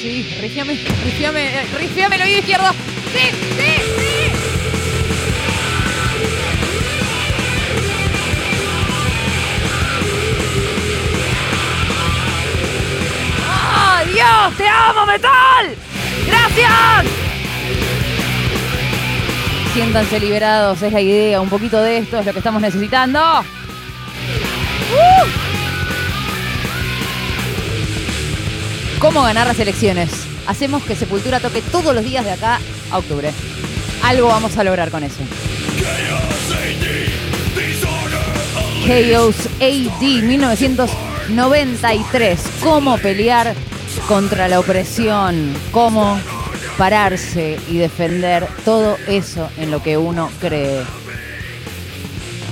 sí, 0.00 0.36
rifiame, 0.40 0.78
rifiame, 1.04 1.46
eh, 1.46 1.66
rifiame 1.76 2.16
el 2.16 2.22
oído 2.22 2.38
izquierdo. 2.38 2.70
Sí, 3.12 3.30
sí, 3.58 3.82
sí. 3.98 4.32
¡Ah, 13.48 14.04
Dios! 14.06 14.56
¡Te 14.56 14.68
amo, 14.68 15.06
metal! 15.06 15.74
¡Gracias! 16.26 17.21
Siéntanse 19.74 20.20
liberados, 20.20 20.80
es 20.82 20.92
la 20.92 21.00
idea. 21.00 21.40
Un 21.40 21.48
poquito 21.48 21.80
de 21.80 21.96
esto 21.98 22.18
es 22.18 22.26
lo 22.26 22.32
que 22.32 22.40
estamos 22.40 22.60
necesitando. 22.60 23.20
¡Uh! 24.90 25.24
¿Cómo 28.98 29.22
ganar 29.22 29.46
las 29.46 29.58
elecciones? 29.58 30.10
Hacemos 30.46 30.82
que 30.82 30.94
Sepultura 30.94 31.40
toque 31.40 31.62
todos 31.62 31.94
los 31.94 32.04
días 32.04 32.26
de 32.26 32.32
acá 32.32 32.60
a 32.90 32.98
octubre. 32.98 33.32
Algo 34.04 34.28
vamos 34.28 34.58
a 34.58 34.64
lograr 34.64 34.90
con 34.90 35.04
eso. 35.04 35.22
Chaos 38.86 39.36
AD 39.58 40.02
1993. 40.02 42.40
¿Cómo 42.62 42.98
pelear 42.98 43.54
contra 44.06 44.48
la 44.48 44.60
opresión? 44.60 45.54
¿Cómo 45.70 46.20
pararse 46.82 47.60
y 47.70 47.78
defender 47.78 48.44
todo 48.64 48.98
eso 49.06 49.48
en 49.56 49.70
lo 49.70 49.80
que 49.80 49.96
uno 49.96 50.28
cree? 50.40 50.82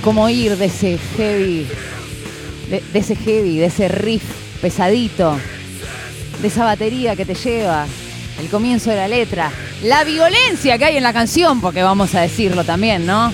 ¿Cómo 0.01 0.29
ir 0.29 0.55
de 0.55 0.67
ese 0.67 0.97
heavy, 1.17 1.67
de, 2.69 2.81
de 2.93 2.99
ese 2.99 3.17
heavy, 3.17 3.57
de 3.57 3.65
ese 3.65 3.89
riff 3.89 4.23
pesadito, 4.61 5.37
de 6.41 6.47
esa 6.47 6.63
batería 6.63 7.17
que 7.17 7.25
te 7.25 7.35
lleva, 7.35 7.85
el 8.39 8.47
comienzo 8.47 8.89
de 8.91 8.95
la 8.95 9.09
letra, 9.09 9.51
la 9.83 10.05
violencia 10.05 10.77
que 10.77 10.85
hay 10.85 10.95
en 10.95 11.03
la 11.03 11.11
canción, 11.11 11.59
porque 11.59 11.83
vamos 11.83 12.15
a 12.15 12.21
decirlo 12.21 12.63
también, 12.63 13.05
¿no? 13.05 13.33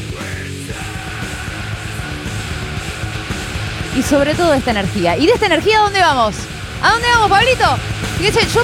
y 3.95 4.01
sobre 4.01 4.33
todo 4.33 4.51
esta 4.55 4.71
energía. 4.71 5.15
¿Y 5.15 5.27
de 5.27 5.33
esta 5.33 5.45
energía 5.45 5.77
a 5.77 5.83
dónde 5.83 5.99
vamos? 5.99 6.35
¿A 6.81 6.91
dónde 6.91 7.07
vamos, 7.07 7.29
Pablito? 7.29 7.96
Fíjense, 8.17 8.47
yo 8.47 8.61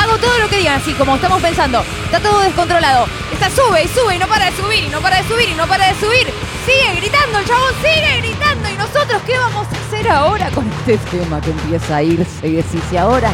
hago 0.00 0.16
todo 0.18 0.38
lo 0.38 0.48
que 0.48 0.58
digan, 0.58 0.80
así 0.80 0.92
como 0.94 1.16
estamos 1.16 1.40
pensando. 1.42 1.84
Está 2.04 2.20
todo 2.20 2.40
descontrolado. 2.40 3.06
Está 3.32 3.50
sube 3.50 3.84
y 3.84 3.88
sube 3.88 4.16
y 4.16 4.18
no 4.18 4.26
para 4.26 4.46
de 4.46 4.56
subir 4.56 4.84
y 4.84 4.88
no 4.88 5.00
para 5.00 5.22
de 5.22 5.28
subir 5.28 5.48
y 5.50 5.54
no 5.54 5.66
para 5.66 5.88
de 5.88 5.94
subir. 5.94 6.26
Sigue 6.64 7.00
gritando, 7.00 7.38
el 7.38 7.44
chabón 7.44 7.72
sigue 7.82 8.16
gritando. 8.18 8.68
¿Y 8.68 8.76
nosotros 8.76 9.22
qué 9.26 9.38
vamos 9.38 9.66
a 9.66 9.86
hacer 9.86 10.08
ahora 10.08 10.50
con 10.50 10.66
este 10.68 10.96
tema 11.16 11.40
que 11.40 11.50
empieza 11.50 11.96
a 11.96 12.02
irse 12.02 12.48
y 12.48 12.52
decirse 12.52 12.98
ahora? 12.98 13.30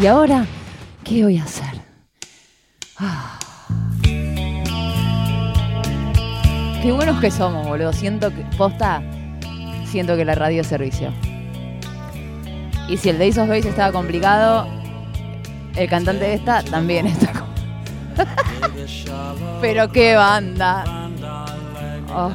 ¿Y 0.00 0.06
ahora 0.06 0.46
qué 1.04 1.24
voy 1.24 1.38
a 1.38 1.44
hacer? 1.44 1.80
Ah. 2.98 3.38
Qué 6.82 6.92
buenos 6.92 7.20
que 7.20 7.30
somos, 7.30 7.66
boludo. 7.66 7.92
Siento 7.92 8.30
que 8.30 8.42
posta 8.56 9.02
siento 9.90 10.16
que 10.16 10.24
la 10.24 10.34
radio 10.34 10.60
es 10.60 10.66
servicio. 10.66 11.12
Y 12.88 12.96
si 12.96 13.08
el 13.08 13.18
Days 13.18 13.38
of 13.38 13.48
Base 13.48 13.68
estaba 13.68 13.92
complicado, 13.92 14.66
el 15.76 15.88
cantante 15.88 16.24
de 16.24 16.34
esta 16.34 16.62
también 16.62 17.06
está 17.06 17.32
Pero 19.60 19.90
qué 19.90 20.14
banda. 20.14 20.84
Oh. 22.12 22.30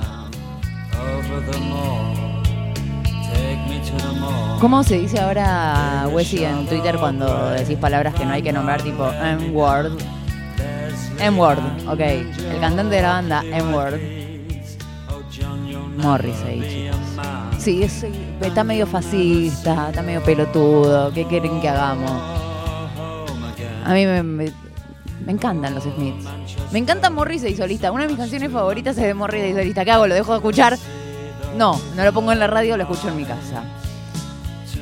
¿Cómo 4.60 4.84
se 4.84 5.00
dice 5.00 5.19
ahora, 5.19 6.08
Wesley, 6.12 6.45
en 6.45 6.65
Twitter 6.65 6.98
cuando 6.98 7.50
decís 7.52 7.78
palabras 7.78 8.15
que 8.15 8.26
no 8.26 8.34
hay 8.34 8.41
que 8.41 8.54
nombrar, 8.54 8.82
tipo 8.82 9.12
M-word? 9.12 9.91
M-word, 11.19 11.60
ok. 11.88 12.00
El 12.00 12.60
cantante 12.60 12.95
de 12.95 13.02
la 13.02 13.10
banda, 13.10 13.43
M-word. 13.43 14.00
Morrissey, 15.98 16.62
chicos. 16.62 16.95
Sí, 17.58 17.84
está 18.41 18.63
medio 18.63 18.86
fascista, 18.86 19.89
está 19.89 20.02
medio 20.02 20.24
pelotudo. 20.24 21.12
¿Qué 21.13 21.26
quieren 21.26 21.60
que 21.62 21.69
hagamos? 21.69 22.35
A 23.86 23.93
mí 23.93 24.06
me, 24.06 24.52
encantan 25.28 25.76
los 25.76 25.84
Smiths. 25.84 26.26
Me 26.71 26.80
encanta 26.80 27.12
Morrissey 27.12 27.56
solista. 27.56 27.91
Una 27.91 28.04
de 28.04 28.10
mis 28.10 28.17
canciones 28.17 28.52
favoritas 28.52 28.98
es 28.98 29.04
de 29.04 29.13
Morrissey 29.13 29.54
solista. 29.54 29.86
¿Qué 29.86 29.91
hago? 29.91 30.08
¿Lo 30.08 30.15
dejo 30.15 30.32
de 30.32 30.38
escuchar? 30.39 30.78
No, 31.56 31.80
no 31.95 32.04
lo 32.04 32.12
pongo 32.12 32.32
en 32.32 32.39
la 32.39 32.48
radio, 32.48 32.78
lo 32.78 32.84
escucho 32.84 33.10
en 33.10 33.17
mi 33.17 33.26
casa. 33.26 33.63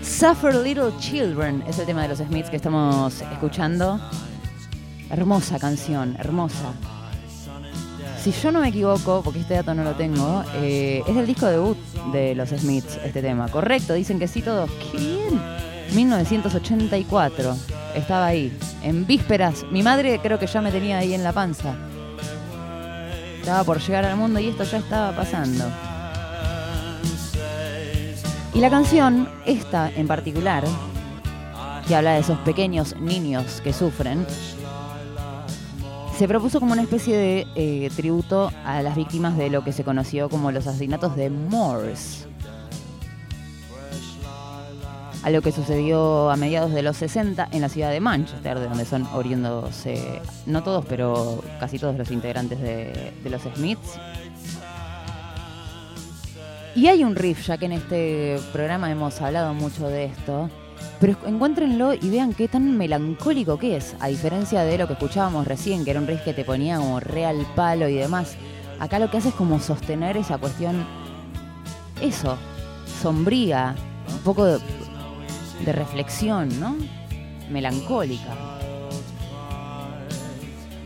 Suffer 0.01 0.55
Little 0.55 0.93
Children 0.99 1.65
es 1.67 1.79
el 1.79 1.85
tema 1.85 2.03
de 2.03 2.07
los 2.07 2.19
Smiths 2.19 2.49
que 2.49 2.55
estamos 2.55 3.21
escuchando. 3.21 3.99
Hermosa 5.09 5.59
canción, 5.59 6.15
hermosa. 6.17 6.73
Si 8.21 8.31
yo 8.31 8.53
no 8.53 8.61
me 8.61 8.69
equivoco, 8.69 9.21
porque 9.21 9.41
este 9.41 9.55
dato 9.55 9.73
no 9.75 9.83
lo 9.83 9.95
tengo, 9.95 10.45
eh, 10.55 11.03
es 11.05 11.13
del 11.13 11.27
disco 11.27 11.45
debut 11.45 11.77
de 12.13 12.35
los 12.35 12.49
Smiths 12.49 12.97
este 13.03 13.21
tema. 13.21 13.49
Correcto, 13.49 13.95
dicen 13.95 14.17
que 14.17 14.29
sí 14.29 14.41
todos. 14.41 14.69
¡Qué 14.91 14.97
bien! 14.97 15.62
1984. 15.93 17.55
Estaba 17.95 18.27
ahí, 18.27 18.57
en 18.81 19.05
vísperas. 19.05 19.63
Mi 19.71 19.83
madre 19.83 20.19
creo 20.21 20.39
que 20.39 20.47
ya 20.47 20.61
me 20.61 20.71
tenía 20.71 20.97
ahí 20.97 21.13
en 21.13 21.23
la 21.23 21.31
panza. 21.31 21.75
Estaba 23.39 23.63
por 23.63 23.79
llegar 23.79 24.05
al 24.05 24.17
mundo 24.17 24.39
y 24.39 24.47
esto 24.47 24.63
ya 24.63 24.77
estaba 24.77 25.15
pasando. 25.15 25.65
Y 28.53 28.59
la 28.59 28.69
canción, 28.69 29.27
esta 29.45 29.91
en 29.91 30.07
particular, 30.07 30.63
que 31.87 31.95
habla 31.95 32.13
de 32.13 32.19
esos 32.19 32.37
pequeños 32.39 32.95
niños 32.99 33.61
que 33.61 33.73
sufren, 33.73 34.25
se 36.17 36.27
propuso 36.27 36.59
como 36.59 36.73
una 36.73 36.83
especie 36.83 37.17
de 37.17 37.47
eh, 37.55 37.89
tributo 37.95 38.51
a 38.65 38.81
las 38.83 38.95
víctimas 38.95 39.35
de 39.35 39.49
lo 39.49 39.63
que 39.63 39.73
se 39.73 39.83
conoció 39.83 40.29
como 40.29 40.51
los 40.51 40.67
asesinatos 40.67 41.15
de 41.15 41.29
Moors. 45.23 45.27
Algo 45.27 45.41
que 45.41 45.51
sucedió 45.51 46.29
a 46.29 46.35
mediados 46.35 46.71
de 46.71 46.81
los 46.81 46.97
60 46.97 47.49
en 47.51 47.61
la 47.61 47.69
ciudad 47.69 47.91
de 47.91 47.99
Manchester, 47.99 48.59
de 48.59 48.67
donde 48.67 48.85
son 48.85 49.07
oriundos, 49.13 49.85
no 50.45 50.63
todos, 50.63 50.85
pero 50.85 51.43
casi 51.59 51.79
todos 51.79 51.97
los 51.97 52.11
integrantes 52.11 52.59
de, 52.59 53.13
de 53.23 53.29
los 53.29 53.41
Smiths. 53.41 53.99
Y 56.75 56.87
hay 56.87 57.03
un 57.03 57.15
riff, 57.15 57.45
ya 57.45 57.57
que 57.57 57.65
en 57.65 57.73
este 57.73 58.39
programa 58.51 58.89
hemos 58.91 59.21
hablado 59.21 59.53
mucho 59.53 59.87
de 59.87 60.05
esto, 60.05 60.49
pero 60.99 61.17
encuéntrenlo 61.25 61.93
y 61.93 62.09
vean 62.09 62.33
qué 62.33 62.47
tan 62.47 62.77
melancólico 62.77 63.59
que 63.59 63.77
es, 63.77 63.95
a 63.99 64.07
diferencia 64.07 64.63
de 64.63 64.77
lo 64.77 64.87
que 64.87 64.93
escuchábamos 64.93 65.45
recién, 65.45 65.83
que 65.83 65.91
era 65.91 65.99
un 65.99 66.07
riff 66.07 66.21
que 66.21 66.33
te 66.33 66.45
ponía 66.45 66.77
como 66.77 66.99
real 66.99 67.45
palo 67.55 67.87
y 67.87 67.95
demás. 67.95 68.37
Acá 68.79 68.99
lo 68.99 69.11
que 69.11 69.17
hace 69.17 69.29
es 69.29 69.35
como 69.35 69.59
sostener 69.59 70.17
esa 70.17 70.37
cuestión, 70.37 70.85
eso, 72.01 72.37
sombría, 73.01 73.75
un 74.11 74.19
poco 74.19 74.57
de, 75.59 75.65
de 75.65 75.71
reflexión, 75.73 76.59
¿no? 76.59 76.75
Melancólica. 77.49 78.35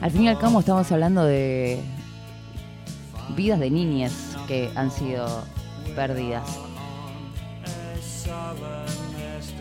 Al 0.02 0.12
fin 0.12 0.24
y 0.24 0.28
al 0.30 0.38
cabo 0.38 0.60
estamos 0.60 0.92
hablando 0.92 1.24
de 1.26 1.82
vidas 3.36 3.60
de 3.60 3.70
niñas 3.70 4.14
que 4.48 4.70
han 4.76 4.92
sido 4.92 5.44
perdidas. 5.96 6.48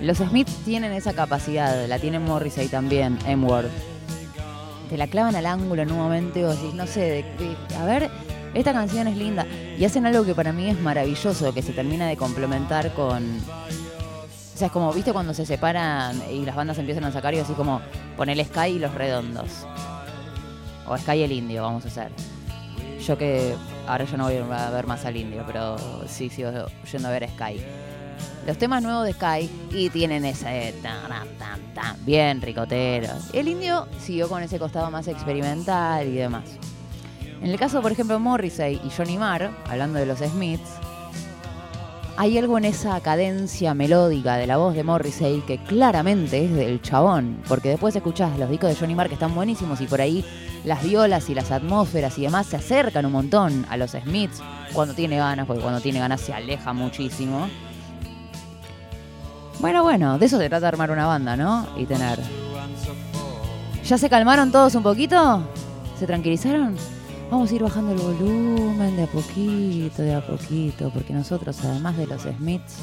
Los 0.01 0.19
Smiths 0.19 0.55
tienen 0.64 0.92
esa 0.92 1.14
capacidad, 1.14 1.87
la 1.87 1.99
tiene 1.99 2.19
Morrissey 2.19 2.69
también, 2.69 3.19
M-Word. 3.27 3.69
Te 4.90 4.97
la 4.97 5.07
clavan 5.07 5.35
al 5.35 5.47
ángulo 5.47 5.83
en 5.83 5.90
un 5.90 5.99
momento 5.99 6.40
vos 6.42 6.61
decís, 6.61 6.75
no 6.75 6.87
sé, 6.87 7.25
a 7.79 7.85
ver, 7.85 8.11
esta 8.55 8.73
canción 8.73 9.09
es 9.09 9.16
linda. 9.16 9.47
Y 9.79 9.85
hacen 9.85 10.07
algo 10.07 10.25
que 10.25 10.35
para 10.35 10.53
mí 10.53 10.69
es 10.69 10.79
maravilloso, 10.79 11.53
que 11.53 11.62
se 11.62 11.73
termina 11.73 12.07
de 12.07 12.16
complementar 12.16 12.92
con... 12.95 13.25
O 14.57 14.59
sea, 14.59 14.69
es 14.69 14.73
como, 14.73 14.90
viste 14.90 15.12
cuando 15.12 15.35
se 15.35 15.45
separan 15.45 16.19
y 16.33 16.47
las 16.47 16.57
bandas 16.57 16.79
empiezan 16.79 17.05
a 17.05 17.12
sacar 17.12 17.35
y 17.35 17.38
así 17.40 17.53
como 17.53 17.83
poner 18.16 18.42
Sky 18.42 18.71
y 18.71 18.79
los 18.79 18.95
redondos. 18.95 19.66
O 20.87 20.97
Sky 20.97 21.19
y 21.19 21.23
el 21.25 21.33
indio, 21.33 21.62
vamos 21.62 21.85
a 21.85 21.88
hacer. 21.88 22.11
Yo 23.07 23.19
que 23.19 23.55
ahora 23.87 24.07
yo 24.07 24.16
no 24.16 24.25
voy 24.25 24.37
a 24.38 24.71
ver 24.71 24.87
más 24.87 25.05
al 25.05 25.19
indio, 25.19 25.45
pero 25.47 25.77
sí 26.09 26.31
sigo 26.31 26.51
yendo 26.90 27.09
a 27.09 27.11
ver 27.11 27.29
Sky 27.29 27.61
los 28.47 28.57
temas 28.57 28.83
nuevos 28.83 29.05
de 29.05 29.12
Sky 29.12 29.51
y 29.73 29.90
tienen 29.90 30.25
ese 30.25 30.73
tan, 30.83 31.29
tan, 31.37 31.61
tan, 31.75 32.07
bien 32.07 32.40
ricotero. 32.40 33.09
El 33.35 33.49
indio 33.49 33.87
siguió 33.99 34.27
con 34.27 34.42
ese 34.42 34.59
costado 34.59 34.90
más 34.90 35.07
experimental 35.07 36.07
y 36.07 36.12
demás. 36.12 36.45
En 37.42 37.51
el 37.51 37.59
caso, 37.59 37.83
por 37.83 37.92
ejemplo, 37.92 38.19
Morrissey 38.19 38.81
y 38.83 38.90
Johnny 38.97 39.19
Marr, 39.19 39.51
hablando 39.69 39.99
de 39.99 40.07
los 40.07 40.21
Smiths, 40.21 40.71
hay 42.18 42.38
algo 42.38 42.57
en 42.57 42.64
esa 42.64 42.98
cadencia 43.00 43.74
melódica 43.74 44.37
de 44.37 44.46
la 44.46 44.57
voz 44.57 44.74
de 44.74 44.83
Morrissey 44.83 45.42
que 45.46 45.59
claramente 45.59 46.44
es 46.44 46.55
del 46.55 46.81
chabón, 46.81 47.42
porque 47.46 47.68
después 47.68 47.94
escuchás 47.94 48.38
los 48.38 48.48
discos 48.48 48.70
de 48.70 48.76
Johnny 48.76 48.94
Marr 48.94 49.09
que 49.09 49.14
están 49.14 49.35
buenísimos 49.35 49.81
y 49.81 49.87
por 49.87 50.00
ahí 50.00 50.24
las 50.64 50.83
violas 50.83 51.29
y 51.29 51.35
las 51.35 51.50
atmósferas 51.50 52.16
y 52.18 52.22
demás 52.22 52.46
se 52.46 52.57
acercan 52.57 53.05
un 53.05 53.12
montón 53.12 53.66
a 53.68 53.76
los 53.76 53.90
Smiths 53.90 54.42
cuando 54.72 54.94
tiene 54.94 55.18
ganas, 55.18 55.46
porque 55.46 55.62
cuando 55.62 55.81
tiene 55.81 55.98
ganas 55.98 56.20
se 56.20 56.33
aleja 56.33 56.72
muchísimo. 56.72 57.48
Bueno, 59.59 59.83
bueno, 59.83 60.18
de 60.18 60.26
eso 60.26 60.38
se 60.38 60.48
trata 60.48 60.61
de 60.61 60.68
armar 60.68 60.90
una 60.90 61.07
banda, 61.07 61.37
¿no? 61.37 61.66
Y 61.76 61.85
tener. 61.85 62.18
¿Ya 63.85 63.98
se 63.98 64.09
calmaron 64.09 64.50
todos 64.50 64.74
un 64.74 64.83
poquito? 64.83 65.42
¿Se 65.98 66.07
tranquilizaron? 66.07 66.76
Vamos 67.30 67.50
a 67.50 67.54
ir 67.54 67.62
bajando 67.62 67.92
el 67.92 67.98
volumen 67.98 68.96
de 68.96 69.02
a 69.02 69.06
poquito, 69.08 70.02
de 70.02 70.14
a 70.14 70.24
poquito, 70.24 70.90
porque 70.90 71.12
nosotros, 71.12 71.58
además 71.64 71.96
de 71.96 72.06
los 72.06 72.22
Smiths, 72.22 72.76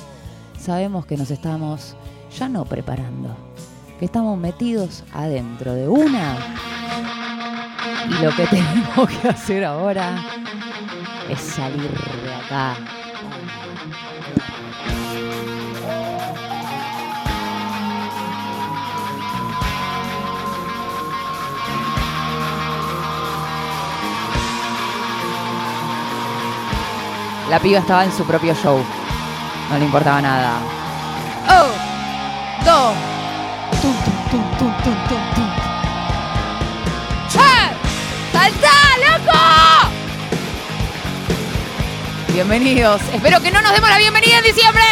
sabemos 0.59 1.05
que 1.05 1.15
nos 1.15 1.31
estamos 1.31 1.95
ya 2.37 2.49
no 2.49 2.65
preparando, 2.65 3.35
que 3.99 4.05
estamos 4.05 4.37
metidos 4.37 5.05
adentro 5.13 5.73
de 5.73 5.87
una 5.87 6.35
Y 8.09 8.23
lo 8.23 8.35
que 8.35 8.45
tenemos 8.47 9.09
que 9.09 9.29
hacer 9.29 9.63
ahora 9.63 10.21
es 11.29 11.39
salir 11.39 11.89
de 11.89 12.33
acá. 12.33 12.75
La 27.53 27.59
piba 27.59 27.77
estaba 27.77 28.03
en 28.03 28.11
su 28.11 28.25
propio 28.25 28.55
show. 28.55 28.83
No 29.69 29.77
le 29.77 29.85
importaba 29.85 30.19
nada. 30.19 30.53
¡Oh! 31.47 31.69
¡Do! 32.65 32.93
¡Tum, 33.79 33.93
tum, 33.93 34.15
tum, 34.31 34.43
tum, 34.57 34.73
tum, 34.83 34.95
tum, 35.07 35.21
tum! 35.35 35.49
¡Saltá, 38.31 38.75
loco! 39.05 39.37
Bienvenidos. 42.29 43.01
Espero 43.13 43.39
que 43.39 43.51
no 43.51 43.61
nos 43.61 43.71
demos 43.71 43.87
la 43.87 43.99
bienvenida 43.99 44.39
en 44.39 44.43
diciembre. 44.45 44.83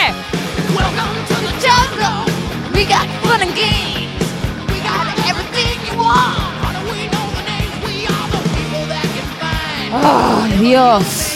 Welcome 0.76 1.18
to 1.30 1.34
the 1.42 1.54
jungle. 1.68 2.32
We 2.76 2.86
got 2.86 3.08
fun 3.24 3.42
and 3.42 3.56
games. 3.56 4.22
We 4.68 4.82
got 4.82 5.08
everything 5.28 5.80
you 5.90 5.98
want. 5.98 6.38
We 6.86 7.08
know 7.08 7.26
the 7.34 7.42
names? 7.42 7.74
We 7.84 8.06
are 8.06 8.28
the 8.30 8.38
people 8.54 8.86
that 8.86 9.08
can 9.16 9.26
find 9.40 9.96
¡Ay, 10.06 10.60
Dios! 10.60 11.31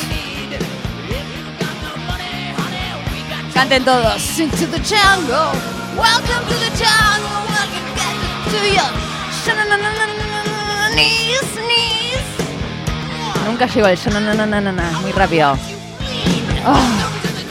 Canten 3.55 3.85
todos. 3.85 4.37
into 4.37 4.67
the 4.67 4.79
jungle. 4.79 5.53
Welcome 5.95 6.45
to 6.45 6.55
the 6.59 6.69
jungle. 6.75 7.39
Welcome 7.47 7.87
back 7.95 8.17
to 8.51 8.57
your 8.67 8.91
knees, 10.93 11.39
knees. 11.55 12.19
Nunca 13.45 13.67
llegó 13.67 13.87
el 13.87 13.97
no, 14.11 14.19
no, 14.19 14.45
no, 14.45 14.59
no, 14.59 14.71
no. 14.73 15.01
Muy 15.01 15.13
rápido. 15.13 15.57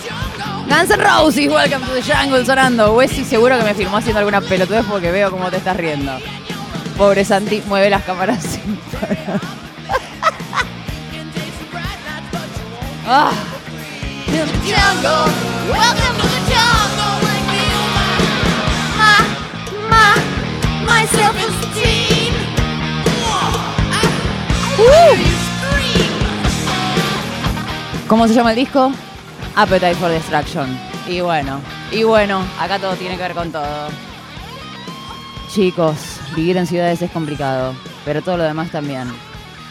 Jungle. 0.05 0.77
Guns 0.77 0.91
N' 0.91 1.01
Roses, 1.01 1.49
Welcome 1.51 1.87
to 1.87 1.95
the 1.95 2.03
Jungle 2.03 2.45
sonando. 2.45 2.93
Wesley 2.93 3.25
seguro 3.25 3.57
que 3.57 3.65
me 3.65 3.73
filmó 3.73 3.97
haciendo 3.97 4.19
alguna 4.19 4.43
pelotudez 4.43 4.85
porque 4.85 5.11
veo 5.11 5.31
cómo 5.31 5.51
te 5.51 5.57
estás 5.57 5.75
riendo. 5.75 6.13
Pobre 6.99 7.25
Santi, 7.25 7.63
mueve 7.67 7.89
las 7.89 8.05
cámaras 8.05 8.43
sin 8.43 8.77
parar. 8.77 9.41
Can 13.05 13.64
the 14.43 14.59
jungle. 14.67 15.27
Welcome 15.71 16.17
to 16.21 16.27
the 16.35 16.43
jungle. 16.51 17.15
Me, 17.51 17.65
my, 18.99 19.19
my, 19.91 20.15
my. 20.87 21.05
¿Cómo 28.09 28.29
se 28.29 28.35
llama 28.35 28.51
el 28.51 28.57
disco? 28.57 28.93
Appetite 29.57 29.95
for 29.95 30.11
Destruction. 30.11 30.79
Y 31.09 31.21
bueno, 31.21 31.61
y 31.91 32.03
bueno, 32.03 32.45
acá 32.61 32.79
todo 32.79 32.95
tiene 32.95 33.17
que 33.17 33.23
ver 33.23 33.35
con 33.35 33.51
todo. 33.51 33.89
Chicos, 35.53 35.97
vivir 36.37 36.57
en 36.57 36.67
ciudades 36.67 37.01
es 37.03 37.11
complicado, 37.11 37.75
pero 38.05 38.23
todo 38.23 38.37
lo 38.37 38.45
demás 38.45 38.71
también. 38.71 39.09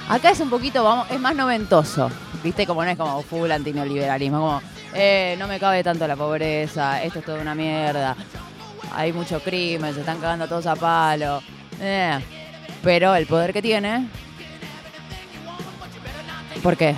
Acá 0.10 0.32
es 0.32 0.40
un 0.42 0.50
poquito, 0.50 0.84
vamos, 0.84 1.10
es 1.10 1.20
más 1.20 1.36
noventoso. 1.36 2.10
¿Viste? 2.44 2.68
Como 2.68 2.84
no 2.84 2.90
es 2.90 2.98
como 2.98 3.22
full 3.24 3.50
antineoliberalismo, 3.50 4.38
como, 4.38 4.62
eh, 4.94 5.36
no 5.40 5.48
me 5.48 5.60
cabe 5.60 5.82
tanto 5.84 6.06
la 6.08 6.16
pobreza, 6.16 7.02
esto 7.02 7.20
es 7.20 7.26
toda 7.26 7.42
una 7.42 7.56
mierda. 7.56 8.16
Hay 8.94 9.14
mucho 9.14 9.40
crimen, 9.40 9.94
se 9.94 10.02
están 10.02 10.20
cagando 10.20 10.48
todos 10.48 10.66
a 10.68 10.76
palo. 10.76 11.42
Eh, 11.80 12.20
Pero 12.84 13.16
el 13.16 13.26
poder 13.26 13.54
que 13.54 13.62
tiene. 13.62 14.08
¿Por 16.62 16.76
qué? 16.78 16.96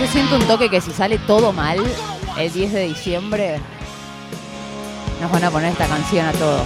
Yo 0.00 0.06
siento 0.06 0.36
un 0.36 0.46
toque 0.46 0.70
que 0.70 0.80
si 0.80 0.92
sale 0.92 1.18
todo 1.18 1.52
mal 1.52 1.78
el 2.38 2.52
10 2.52 2.72
de 2.72 2.88
diciembre, 2.88 3.60
nos 5.20 5.30
van 5.30 5.44
a 5.44 5.50
poner 5.50 5.72
esta 5.72 5.86
canción 5.86 6.26
a 6.26 6.32
todos. 6.32 6.62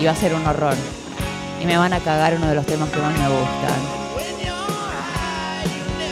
Y 0.00 0.04
va 0.04 0.12
a 0.12 0.16
ser 0.16 0.34
un 0.34 0.46
horror. 0.46 0.74
Y 1.60 1.66
me 1.66 1.76
van 1.76 1.92
a 1.92 2.00
cagar 2.00 2.34
uno 2.34 2.46
de 2.46 2.54
los 2.54 2.66
temas 2.66 2.88
que 2.90 3.00
más 3.00 3.12
me 3.18 3.28
gustan. 3.28 3.98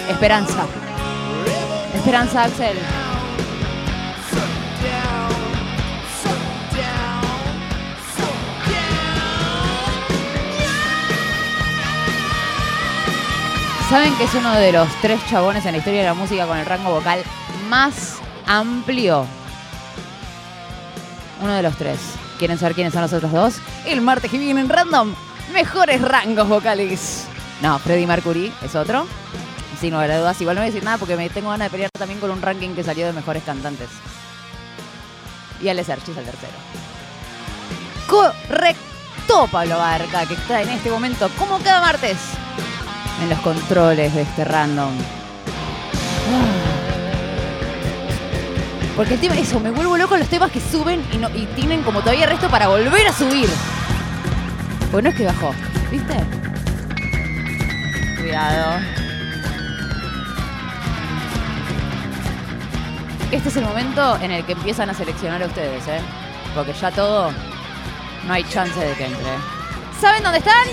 Esperanza. 0.09 0.67
Esperanza, 1.95 2.45
Axel. 2.45 2.79
¿Saben 13.89 14.17
que 14.17 14.25
es 14.25 14.35
uno 14.35 14.53
de 14.53 14.73
los 14.73 14.89
tres 15.01 15.25
chabones 15.27 15.65
en 15.65 15.73
la 15.73 15.79
historia 15.79 16.01
de 16.01 16.07
la 16.07 16.15
música 16.15 16.47
con 16.47 16.59
el 16.59 16.67
rango 16.67 16.91
vocal 16.91 17.23
más 17.69 18.17
amplio? 18.45 19.27
Uno 21.41 21.53
de 21.53 21.63
los 21.63 21.77
tres. 21.77 21.99
¿Quieren 22.39 22.59
saber 22.59 22.75
quiénes 22.75 22.93
son 22.93 23.03
los 23.03 23.13
otros 23.13 23.33
dos? 23.33 23.55
El 23.87 24.01
martes 24.01 24.31
que 24.31 24.39
viene 24.39 24.61
en 24.61 24.69
Random, 24.69 25.15
mejores 25.53 26.03
rangos 26.03 26.49
vocales. 26.49 27.27
No, 27.63 27.79
Freddie 27.79 28.07
Mercury 28.07 28.53
es 28.63 28.75
otro. 28.75 29.07
Sin 29.81 29.93
lugar 29.93 30.11
a 30.11 30.19
dudas, 30.19 30.41
igual 30.41 30.57
no 30.57 30.61
voy 30.61 30.69
a 30.69 30.71
decir 30.71 30.85
nada 30.85 30.97
porque 30.99 31.17
me 31.17 31.29
tengo 31.29 31.51
ganas 31.51 31.67
de 31.67 31.71
pelear 31.71 31.91
también 31.91 32.21
con 32.21 32.31
un 32.31 32.41
ranking 32.41 32.71
que 32.71 32.83
salió 32.83 33.07
de 33.07 33.13
mejores 33.13 33.43
cantantes. 33.43 33.89
Y 35.63 35.69
Alex 35.69 35.89
Archis 35.91 36.17
al 36.17 36.25
tercero. 36.25 36.53
Correcto, 38.07 39.49
Pablo 39.51 39.79
Barca, 39.79 40.27
que 40.27 40.35
está 40.35 40.63
en 40.63 40.69
este 40.71 40.91
momento, 40.91 41.29
como 41.39 41.59
cada 41.59 41.81
martes, 41.81 42.17
en 43.23 43.29
los 43.29 43.39
controles 43.41 44.15
de 44.15 44.23
este 44.23 44.45
random. 44.45 44.93
Porque 48.97 49.15
el 49.15 49.21
tema, 49.21 49.35
eso, 49.37 49.61
me 49.61 49.71
vuelvo 49.71 49.99
loco 49.99 50.17
los 50.17 50.29
temas 50.29 50.51
que 50.51 50.59
suben 50.61 51.05
y, 51.13 51.19
no, 51.19 51.29
y 51.29 51.45
tienen 51.55 51.83
como 51.83 52.01
todavía 52.01 52.27
resto 52.27 52.49
para 52.49 52.69
volver 52.69 53.07
a 53.07 53.13
subir. 53.13 53.47
Pues 54.91 55.05
no 55.05 55.11
es 55.11 55.17
que 55.17 55.27
bajó, 55.27 55.55
¿viste? 55.91 56.15
Cuidado. 58.19 58.81
Este 63.31 63.49
es 63.51 63.57
el 63.57 63.65
momento 63.65 64.17
en 64.23 64.31
el 64.31 64.45
que 64.47 64.53
empiezan 64.53 64.89
a 64.89 64.95
seleccionar 64.95 65.43
a 65.43 65.47
ustedes, 65.47 65.87
¿eh? 65.89 66.01
Porque 66.55 66.73
ya 66.73 66.91
todo, 66.91 67.31
no 68.27 68.33
hay 68.33 68.45
chance 68.45 68.81
de 68.81 68.95
que 68.95 69.05
entre. 69.05 69.25
¿Saben 70.01 70.23
dónde 70.23 70.39
están? 70.39 70.69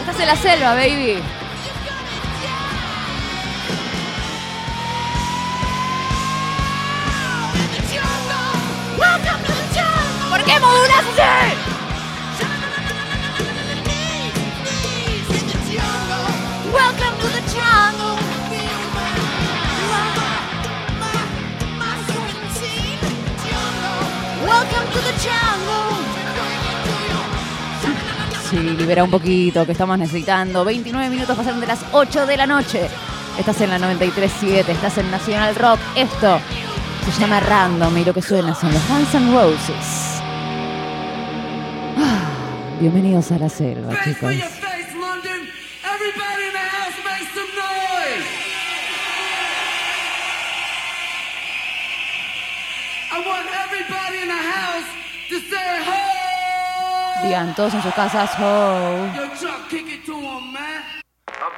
Estás 0.00 0.20
en 0.20 0.26
la 0.26 0.36
selva, 0.36 0.74
baby. 0.74 1.22
Jungle. 10.44 10.52
¿Por 10.52 10.52
qué 10.52 10.60
modulas 10.60 10.98
así? 10.98 11.20
Welcome 16.72 17.16
to 17.20 17.28
the 17.28 17.42
jungle. 17.52 18.18
Welcome 24.46 24.86
to 24.92 25.00
the 25.00 25.12
jungle. 25.22 26.04
Sí, 28.50 28.56
libera 28.76 29.02
un 29.02 29.10
poquito, 29.10 29.66
que 29.66 29.72
estamos 29.72 29.98
necesitando. 29.98 30.64
29 30.64 31.08
minutos 31.10 31.36
pasaron 31.36 31.60
de 31.60 31.66
las 31.66 31.80
8 31.92 32.26
de 32.26 32.36
la 32.36 32.46
noche. 32.46 32.88
Estás 33.38 33.60
en 33.62 33.70
la 33.70 33.78
93.7, 33.78 34.68
estás 34.68 34.98
en 34.98 35.10
Nacional 35.10 35.56
Rock. 35.56 35.80
Esto 35.96 36.38
se 37.12 37.20
llama 37.20 37.40
Random 37.40 37.96
y 37.98 38.04
lo 38.04 38.14
que 38.14 38.22
suena 38.22 38.54
son 38.54 38.72
los 38.72 38.88
Guns 38.88 39.14
N' 39.14 39.32
Roses. 39.32 39.93
The 54.26 54.40
house 54.52 54.88
to 55.28 55.36
say 55.40 55.84
ho. 55.86 57.22
Digan 57.22 57.54
todos 57.54 57.74
en 57.74 57.82
sus 57.82 57.94
casas, 57.94 58.30
to 60.04 60.12
'em. 60.12 60.56
A 60.56 61.48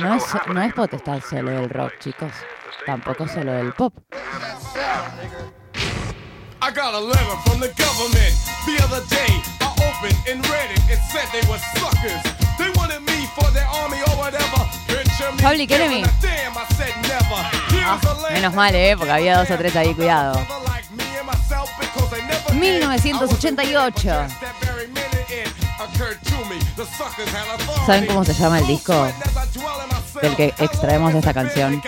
No 0.00 0.14
es, 0.14 0.34
no 0.46 0.62
es 0.62 0.74
potestad 0.74 1.20
solo 1.20 1.50
del 1.50 1.70
rock, 1.70 1.92
chicos. 1.98 2.32
Tampoco 2.86 3.26
solo 3.26 3.52
del 3.52 3.72
pop. 3.72 3.94
I 6.68 6.70
got 6.70 6.92
a 6.92 7.00
letter 7.00 7.36
from 7.48 7.60
the 7.60 7.72
government 7.80 8.32
the 8.68 8.76
other 8.84 9.00
day. 9.08 9.32
I 9.64 9.72
opened 9.88 10.20
and 10.28 10.44
read 10.52 10.68
it. 10.68 10.80
It 10.92 11.00
said 11.08 11.24
they 11.32 11.40
were 11.48 11.56
suckers. 11.80 12.20
They 12.60 12.68
wanted 12.76 13.00
me 13.08 13.24
for 13.32 13.48
their 13.56 13.64
army 13.64 13.96
or 14.04 14.12
whatever. 14.20 14.68
Public 15.40 15.70
Enemy. 15.70 16.04
Ah, 17.86 17.98
menos 18.34 18.52
mal, 18.52 18.74
¿eh? 18.74 18.94
Porque 18.98 19.12
había 19.12 19.38
dos 19.38 19.50
o 19.50 19.56
tres 19.56 19.74
ahí, 19.76 19.94
cuidado. 19.94 20.38
1988. 22.52 24.26
¿Saben 27.86 28.06
cómo 28.06 28.24
se 28.26 28.34
llama 28.34 28.58
el 28.58 28.66
disco 28.66 29.08
del 30.20 30.36
que 30.36 30.54
extraemos 30.58 31.14
esta 31.14 31.32
canción? 31.32 31.82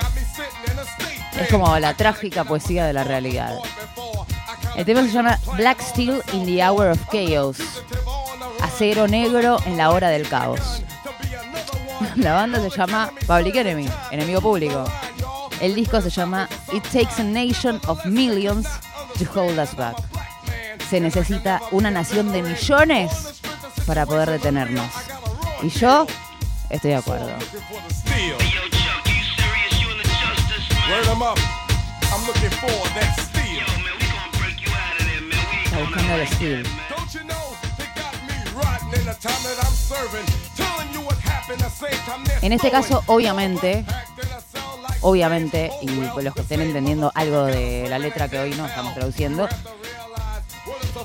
Es 1.38 1.48
como 1.50 1.78
la 1.78 1.92
trágica 1.92 2.44
poesía 2.44 2.86
de 2.86 2.94
la 2.94 3.04
realidad. 3.04 3.58
El 4.80 4.86
tema 4.86 5.02
se 5.02 5.10
llama 5.10 5.38
Black 5.58 5.78
Steel 5.82 6.22
in 6.32 6.46
the 6.46 6.64
Hour 6.64 6.92
of 6.92 6.98
Chaos. 7.12 7.58
Acero 8.62 9.06
negro 9.06 9.58
en 9.66 9.76
la 9.76 9.90
hora 9.90 10.08
del 10.08 10.26
caos. 10.26 10.82
La 12.16 12.32
banda 12.32 12.62
se 12.62 12.70
llama 12.70 13.10
Public 13.26 13.56
Enemy, 13.56 13.86
enemigo 14.10 14.40
público. 14.40 14.90
El 15.60 15.74
disco 15.74 16.00
se 16.00 16.08
llama 16.08 16.48
It 16.72 16.82
Takes 16.84 17.20
a 17.20 17.24
Nation 17.24 17.78
of 17.88 18.06
Millions 18.06 18.66
to 19.18 19.26
Hold 19.38 19.58
Us 19.58 19.76
Back. 19.76 19.98
Se 20.88 20.98
necesita 20.98 21.60
una 21.72 21.90
nación 21.90 22.32
de 22.32 22.42
millones 22.42 23.42
para 23.86 24.06
poder 24.06 24.30
detenernos. 24.30 24.90
Y 25.62 25.68
yo 25.68 26.06
estoy 26.70 26.92
de 26.92 26.96
acuerdo. 26.96 27.28
'em. 27.28 27.38
Está 35.70 35.82
buscando 35.82 36.14
el 36.14 36.28
they're 36.28 36.62
En 42.42 42.52
este 42.52 42.72
caso, 42.72 43.04
obviamente, 43.06 43.84
obviamente, 45.00 45.70
y 45.80 45.86
los 45.88 46.34
que 46.34 46.40
estén 46.40 46.60
entendiendo 46.62 47.12
algo 47.14 47.44
de 47.44 47.86
la 47.88 48.00
letra 48.00 48.28
que 48.28 48.40
hoy 48.40 48.50
no 48.56 48.66
estamos 48.66 48.94
traduciendo, 48.94 49.48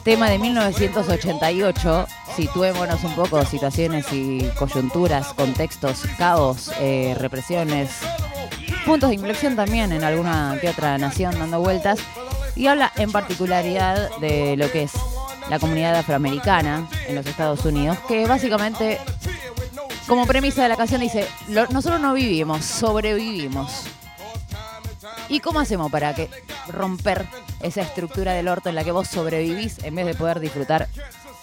tema 0.04 0.32
de 0.32 0.40
1988, 0.40 2.08
situémonos 2.36 3.04
un 3.04 3.14
poco, 3.14 3.46
situaciones 3.46 4.12
y 4.12 4.50
coyunturas, 4.58 5.28
contextos, 5.34 6.02
caos, 6.18 6.72
eh, 6.80 7.16
represiones, 7.20 7.92
puntos 8.84 9.10
de 9.10 9.16
inflexión 9.16 9.56
también 9.56 9.92
en 9.92 10.04
alguna 10.04 10.58
que 10.60 10.70
otra 10.70 10.98
nación 10.98 11.38
dando 11.38 11.60
vueltas, 11.60 12.00
y 12.56 12.68
habla 12.68 12.92
en 12.96 13.12
particularidad 13.12 14.10
de 14.20 14.56
lo 14.58 14.72
que 14.72 14.84
es 14.84 14.92
la 15.50 15.60
comunidad 15.60 15.96
afroamericana 15.96 16.88
en 17.08 17.16
los 17.16 17.26
Estados 17.26 17.64
Unidos, 17.66 17.98
que 18.08 18.26
básicamente, 18.26 19.00
como 20.08 20.26
premisa 20.26 20.64
de 20.64 20.70
la 20.70 20.76
canción, 20.78 21.02
dice, 21.02 21.28
"Lo- 21.50 21.68
nosotros 21.68 22.00
no 22.02 22.14
vivimos, 22.14 22.66
sobrevivimos. 22.66 23.84
¿Y 25.30 25.40
cómo 25.40 25.60
hacemos 25.60 25.92
para 25.92 26.14
que 26.14 26.30
romper 26.68 27.26
esa 27.62 27.82
estructura 27.82 28.34
del 28.34 28.48
orto 28.48 28.70
en 28.70 28.76
la 28.76 28.84
que 28.84 28.92
vos 28.92 29.08
sobrevivís 29.08 29.84
en 29.84 29.96
vez 29.96 30.06
de 30.06 30.14
poder 30.16 30.40
disfrutar 30.40 30.88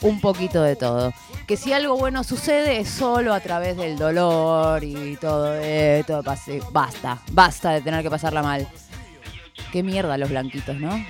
un 0.00 0.20
poquito 0.20 0.62
de 0.62 0.76
todo? 0.76 1.12
Que 1.46 1.56
si 1.56 1.72
algo 1.72 1.96
bueno 1.96 2.22
sucede 2.22 2.78
es 2.78 2.88
solo 2.88 3.34
a 3.34 3.40
través 3.40 3.76
del 3.76 3.98
dolor 3.98 4.82
y 4.84 5.16
todo 5.16 5.54
esto. 5.54 6.22
Basta, 6.70 7.18
basta 7.32 7.70
de 7.70 7.80
tener 7.80 8.02
que 8.02 8.10
pasarla 8.10 8.42
mal. 8.42 8.68
Qué 9.72 9.82
mierda 9.82 10.18
los 10.18 10.28
blanquitos, 10.28 10.78
¿no? 10.78 11.02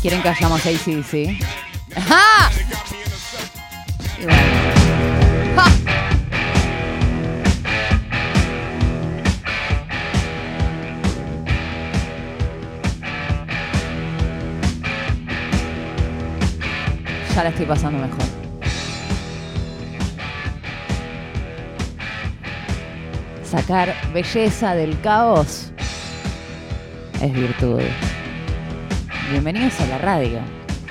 ¿Quieren 0.00 0.22
que 0.22 0.28
hagamos 0.28 0.64
ACDC? 0.64 1.42
¡Ajá! 1.96 2.52
Y 4.20 4.24
bueno. 4.24 4.63
Ya 17.34 17.42
la 17.42 17.48
estoy 17.48 17.66
pasando 17.66 17.98
mejor. 17.98 18.22
Sacar 23.44 23.92
belleza 24.12 24.76
del 24.76 25.00
caos 25.00 25.72
es 27.20 27.32
virtud. 27.32 27.82
Bienvenidos 29.32 29.80
a 29.80 29.86
la 29.86 29.98
radio. 29.98 30.38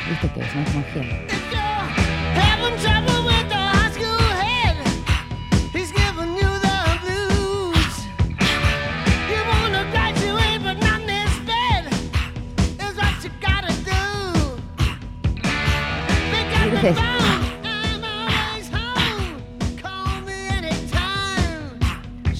¿Viste 0.10 0.29
que 0.34 0.41
es? 0.41 0.53
No 0.53 0.62
es 0.63 0.75
magia. 0.75 1.33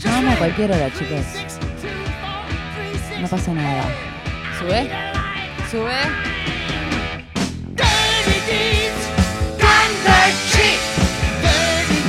Llame 0.04 0.34
a 0.34 0.38
cualquier 0.38 0.70
hora, 0.74 0.92
chicos. 0.92 1.26
62436. 1.32 3.22
No 3.22 3.28
pasa 3.30 3.54
nada. 3.54 3.86
¿Sube? 4.60 4.90
¿Sube? 5.72 5.96
Dirty 7.74 8.40
deeds 8.50 9.08
done 9.58 9.96
dirt 10.04 10.36
cheap. 10.52 10.80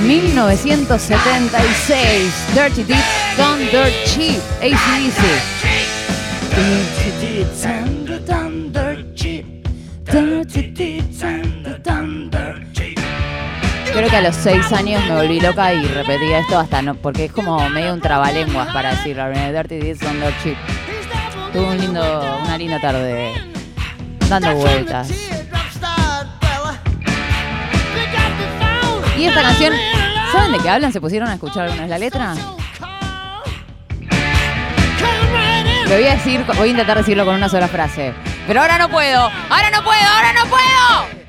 Dirty 0.03 0.09
1976. 0.09 2.35
Dirty 2.55 2.83
Deeds 2.83 3.25
Done 3.37 3.64
Dirt 3.70 3.92
Cheap. 4.07 4.40
ACDC. 4.61 5.53
A 14.14 14.20
los 14.20 14.37
seis 14.37 14.70
años 14.72 15.03
me 15.09 15.16
volví 15.16 15.40
loca 15.40 15.74
y 15.74 15.85
repetía 15.87 16.38
esto 16.38 16.57
hasta 16.57 16.81
no, 16.83 16.94
porque 16.94 17.24
es 17.24 17.33
como 17.33 17.68
medio 17.70 17.92
un 17.92 18.00
trabalenguas 18.00 18.72
para 18.72 18.90
decirlo. 18.90 19.29
Dirty 19.29 19.79
Deeds 19.79 19.98
Done 20.00 20.20
Dirt 20.20 20.42
Cheap. 20.42 20.57
Tuve 21.53 21.64
un 21.64 21.79
lindo, 21.79 22.40
una 22.44 22.57
linda 22.57 22.81
tarde 22.81 23.33
dando 24.29 24.55
vueltas. 24.55 25.11
Y 29.18 29.24
esta 29.24 29.42
canción, 29.42 29.72
¿saben 30.33 30.53
de 30.53 30.59
qué 30.59 30.70
hablan? 30.70 30.92
¿Se 30.92 31.00
pusieron 31.00 31.29
a 31.29 31.35
escuchar 31.35 31.64
alguna 31.64 31.83
vez 31.83 31.90
la 31.90 31.98
letra? 31.98 32.35
Lo 35.85 35.94
voy 35.94 36.07
a 36.07 36.14
decir, 36.14 36.44
voy 36.57 36.68
a 36.68 36.70
intentar 36.70 36.98
decirlo 36.98 37.24
con 37.24 37.35
una 37.35 37.48
sola 37.48 37.66
frase. 37.66 38.14
Pero 38.46 38.61
ahora 38.61 38.79
no 38.79 38.88
puedo, 38.88 39.22
ahora 39.50 39.70
no 39.70 39.83
puedo, 39.83 40.09
ahora 40.09 40.33
no 40.35 40.46
puedo. 40.46 41.24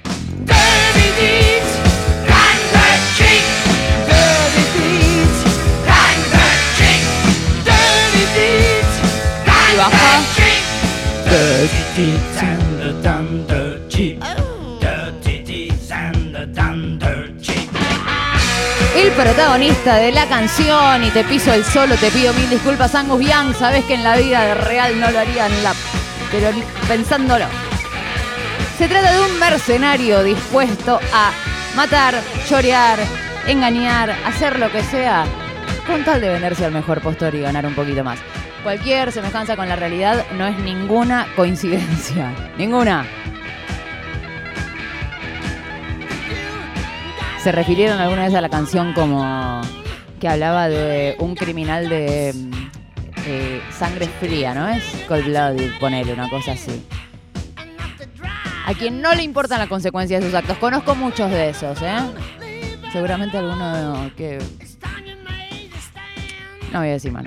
Y 9.75 9.77
baja. 9.77 10.21
El 18.95 19.11
protagonista 19.11 19.95
de 19.97 20.13
la 20.13 20.27
canción 20.27 21.03
y 21.03 21.09
te 21.09 21.25
piso 21.25 21.51
el 21.53 21.65
solo, 21.65 21.95
te 21.95 22.09
pido 22.11 22.33
mil 22.33 22.49
disculpas, 22.49 22.95
Angus 22.95 23.25
Young, 23.25 23.53
sabes 23.53 23.83
que 23.83 23.95
en 23.95 24.03
la 24.05 24.15
vida 24.15 24.53
real 24.53 24.97
no 24.97 25.11
lo 25.11 25.19
harían, 25.19 25.51
la, 25.61 25.73
pero 26.31 26.51
pensándolo. 26.87 27.45
Se 28.77 28.87
trata 28.87 29.11
de 29.11 29.19
un 29.19 29.39
mercenario 29.39 30.23
dispuesto 30.23 30.99
a 31.13 31.31
matar, 31.75 32.15
chorear, 32.47 32.99
engañar, 33.45 34.11
hacer 34.25 34.57
lo 34.57 34.71
que 34.71 34.83
sea, 34.83 35.25
con 35.85 36.05
tal 36.05 36.21
de 36.21 36.29
venderse 36.29 36.63
al 36.63 36.71
mejor 36.71 37.01
postor 37.01 37.35
y 37.35 37.41
ganar 37.41 37.65
un 37.65 37.75
poquito 37.75 38.03
más. 38.05 38.19
Cualquier 38.65 39.11
semejanza 39.11 39.55
con 39.55 39.69
la 39.69 39.75
realidad 39.75 40.25
no 40.39 40.47
es 40.47 40.57
ninguna 40.57 41.27
coincidencia. 41.35 42.33
Ninguna. 42.57 43.05
Se 47.43 47.51
refirieron 47.51 47.99
alguna 47.99 48.23
vez 48.23 48.33
a 48.33 48.41
la 48.41 48.49
canción 48.49 48.93
como 48.93 49.61
que 50.19 50.27
hablaba 50.27 50.67
de 50.67 51.15
un 51.19 51.35
criminal 51.35 51.89
de 51.89 52.33
mm, 52.33 52.51
eh, 53.27 53.61
sangre 53.69 54.07
fría, 54.07 54.55
¿no 54.55 54.67
es? 54.67 54.83
Cold 55.07 55.25
blooded, 55.25 55.69
ponele 55.79 56.11
una 56.13 56.27
cosa 56.27 56.53
así. 56.53 56.83
A 58.65 58.73
quien 58.73 58.99
no 58.99 59.13
le 59.13 59.21
importan 59.21 59.59
las 59.59 59.69
consecuencias 59.69 60.23
de 60.23 60.29
sus 60.29 60.35
actos. 60.35 60.57
Conozco 60.57 60.95
muchos 60.95 61.29
de 61.29 61.49
esos, 61.49 61.79
¿eh? 61.83 61.97
Seguramente 62.91 63.37
alguno 63.37 64.09
que... 64.17 64.39
No 66.73 66.79
voy 66.79 66.89
a 66.89 66.93
decir 66.93 67.11
más. 67.11 67.25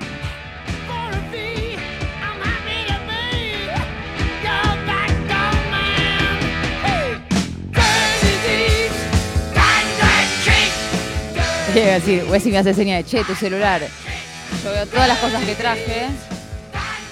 iba 11.75 11.91
a 11.91 11.93
decir, 11.99 12.25
Wessi 12.29 12.51
me 12.51 12.57
hace 12.57 12.73
seña 12.73 12.97
de 12.97 13.03
che, 13.03 13.23
tu 13.23 13.35
celular. 13.35 13.81
Yo 14.63 14.71
veo 14.71 14.85
todas 14.87 15.07
las 15.07 15.17
cosas 15.19 15.43
que 15.43 15.55
traje, 15.55 16.07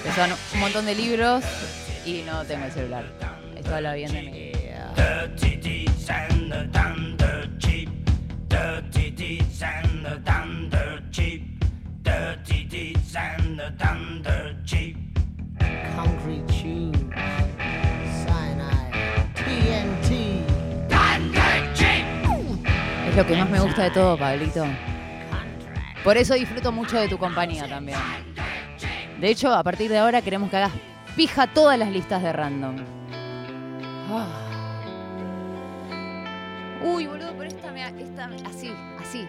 que 0.03 0.11
son 0.13 0.31
un 0.53 0.59
montón 0.59 0.85
de 0.85 0.95
libros, 0.95 1.43
y 2.05 2.23
no 2.25 2.43
tengo 2.45 2.65
el 2.65 2.71
celular. 2.71 3.05
Esto 3.55 3.75
habla 3.75 3.93
bien 3.93 4.11
de 4.11 4.47
thunder 10.25 11.01
cheap. 11.11 11.43
Dirty 12.03 12.63
deeds 12.65 13.15
and 13.15 13.59
the 13.59 13.71
thunder 13.77 14.55
cheap. 14.65 14.96
Lo 23.17 23.25
que 23.25 23.35
más 23.35 23.49
me 23.49 23.59
gusta 23.59 23.81
de 23.85 23.89
todo, 23.89 24.15
Pablito. 24.15 24.63
Por 26.03 26.17
eso 26.17 26.35
disfruto 26.35 26.71
mucho 26.71 26.99
de 26.99 27.07
tu 27.07 27.17
compañía 27.17 27.67
también. 27.67 27.97
De 29.19 29.29
hecho, 29.29 29.51
a 29.51 29.63
partir 29.63 29.89
de 29.89 29.97
ahora 29.97 30.21
queremos 30.21 30.51
que 30.51 30.57
hagas 30.57 30.71
pija 31.15 31.47
todas 31.47 31.79
las 31.79 31.89
listas 31.89 32.21
de 32.21 32.31
random. 32.31 32.75
Ah. 34.11 34.27
Uy, 36.83 37.07
boludo, 37.07 37.33
pero 37.35 37.49
esta 37.49 37.71
me... 37.71 37.87
Esta, 37.87 38.29
así, 38.45 38.71
así. 39.01 39.27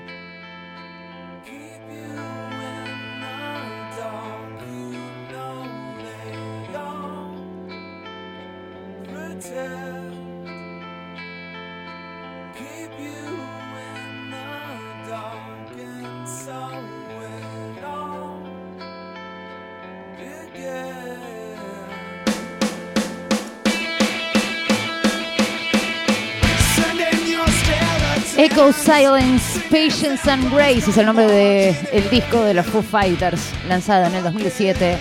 Echo 28.40 28.72
Silence, 28.72 29.58
Patience 29.68 30.30
and 30.30 30.54
Grace 30.54 30.88
es 30.88 30.96
el 30.96 31.06
nombre 31.06 31.26
del 31.26 32.08
disco 32.08 32.40
de 32.44 32.54
los 32.54 32.64
Foo 32.66 32.82
Fighters, 32.82 33.40
lanzado 33.66 34.06
en 34.06 34.14
el 34.14 34.22
2007, 34.22 34.96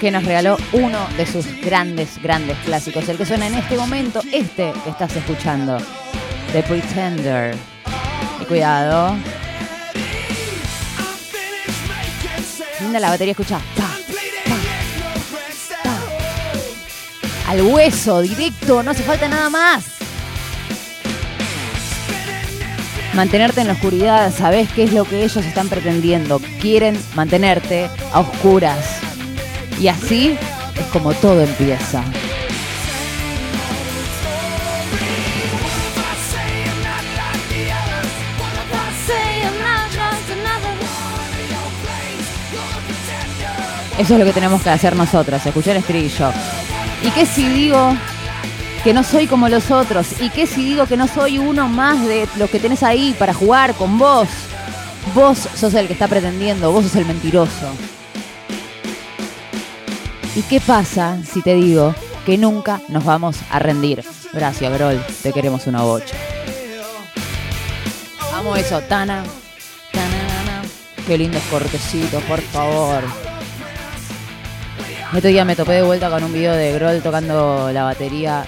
que 0.00 0.10
nos 0.10 0.24
regaló 0.24 0.56
uno 0.72 0.98
de 1.18 1.26
sus 1.26 1.44
grandes, 1.60 2.18
grandes 2.22 2.56
clásicos, 2.64 3.06
el 3.10 3.18
que 3.18 3.26
suena 3.26 3.48
en 3.48 3.54
este 3.54 3.76
momento, 3.76 4.22
este 4.32 4.72
que 4.82 4.88
estás 4.88 5.14
escuchando, 5.14 5.76
The 6.52 6.62
Pretender. 6.62 7.54
Y 8.40 8.44
cuidado. 8.46 9.16
Linda 12.80 12.98
la 12.98 13.10
batería, 13.10 13.32
escucha. 13.32 13.60
Al 17.46 17.60
hueso, 17.60 18.22
directo, 18.22 18.82
no 18.82 18.92
hace 18.92 19.02
falta 19.02 19.28
nada 19.28 19.50
más. 19.50 19.99
Mantenerte 23.14 23.60
en 23.60 23.66
la 23.66 23.72
oscuridad, 23.72 24.32
sabes 24.32 24.68
qué 24.70 24.84
es 24.84 24.92
lo 24.92 25.04
que 25.04 25.24
ellos 25.24 25.44
están 25.44 25.68
pretendiendo. 25.68 26.40
Quieren 26.60 26.96
mantenerte 27.14 27.90
a 28.12 28.20
oscuras. 28.20 29.00
Y 29.80 29.88
así 29.88 30.38
es 30.78 30.86
como 30.92 31.12
todo 31.14 31.42
empieza. 31.42 32.04
Eso 43.98 44.14
es 44.14 44.18
lo 44.18 44.24
que 44.24 44.32
tenemos 44.32 44.62
que 44.62 44.70
hacer 44.70 44.96
nosotros, 44.96 45.44
escuchar 45.44 45.76
estribillo. 45.76 46.32
¿Y 47.02 47.10
qué 47.10 47.26
si 47.26 47.46
digo 47.48 47.94
que 48.82 48.94
no 48.94 49.04
soy 49.04 49.26
como 49.26 49.48
los 49.48 49.70
otros? 49.70 50.20
¿Y 50.20 50.30
qué 50.30 50.46
si 50.46 50.64
digo 50.64 50.86
que 50.86 50.96
no 50.96 51.06
soy 51.06 51.38
uno 51.38 51.68
más 51.68 52.04
de 52.06 52.28
los 52.36 52.50
que 52.50 52.58
tenés 52.58 52.82
ahí 52.82 53.14
para 53.18 53.34
jugar 53.34 53.74
con 53.74 53.98
vos? 53.98 54.28
Vos 55.14 55.48
sos 55.54 55.74
el 55.74 55.86
que 55.86 55.92
está 55.92 56.08
pretendiendo, 56.08 56.72
vos 56.72 56.84
sos 56.84 56.96
el 56.96 57.06
mentiroso. 57.06 57.72
¿Y 60.36 60.42
qué 60.42 60.60
pasa 60.60 61.18
si 61.30 61.42
te 61.42 61.54
digo 61.54 61.94
que 62.24 62.38
nunca 62.38 62.80
nos 62.88 63.04
vamos 63.04 63.38
a 63.50 63.58
rendir? 63.58 64.04
Gracias, 64.32 64.72
Grol, 64.72 65.04
te 65.22 65.32
queremos 65.32 65.66
una 65.66 65.82
bocha. 65.82 66.16
Amo 68.34 68.56
eso, 68.56 68.80
Tana. 68.82 69.24
Tanana. 69.92 70.62
Qué 71.06 71.18
lindos 71.18 71.42
cortecitos, 71.50 72.22
por 72.22 72.40
favor. 72.40 73.02
Otro 75.12 75.28
día 75.28 75.44
me 75.44 75.56
topé 75.56 75.72
de 75.72 75.82
vuelta 75.82 76.08
con 76.08 76.22
un 76.22 76.32
video 76.32 76.54
de 76.54 76.72
Grohl 76.72 77.02
tocando 77.02 77.70
la 77.72 77.82
batería. 77.82 78.46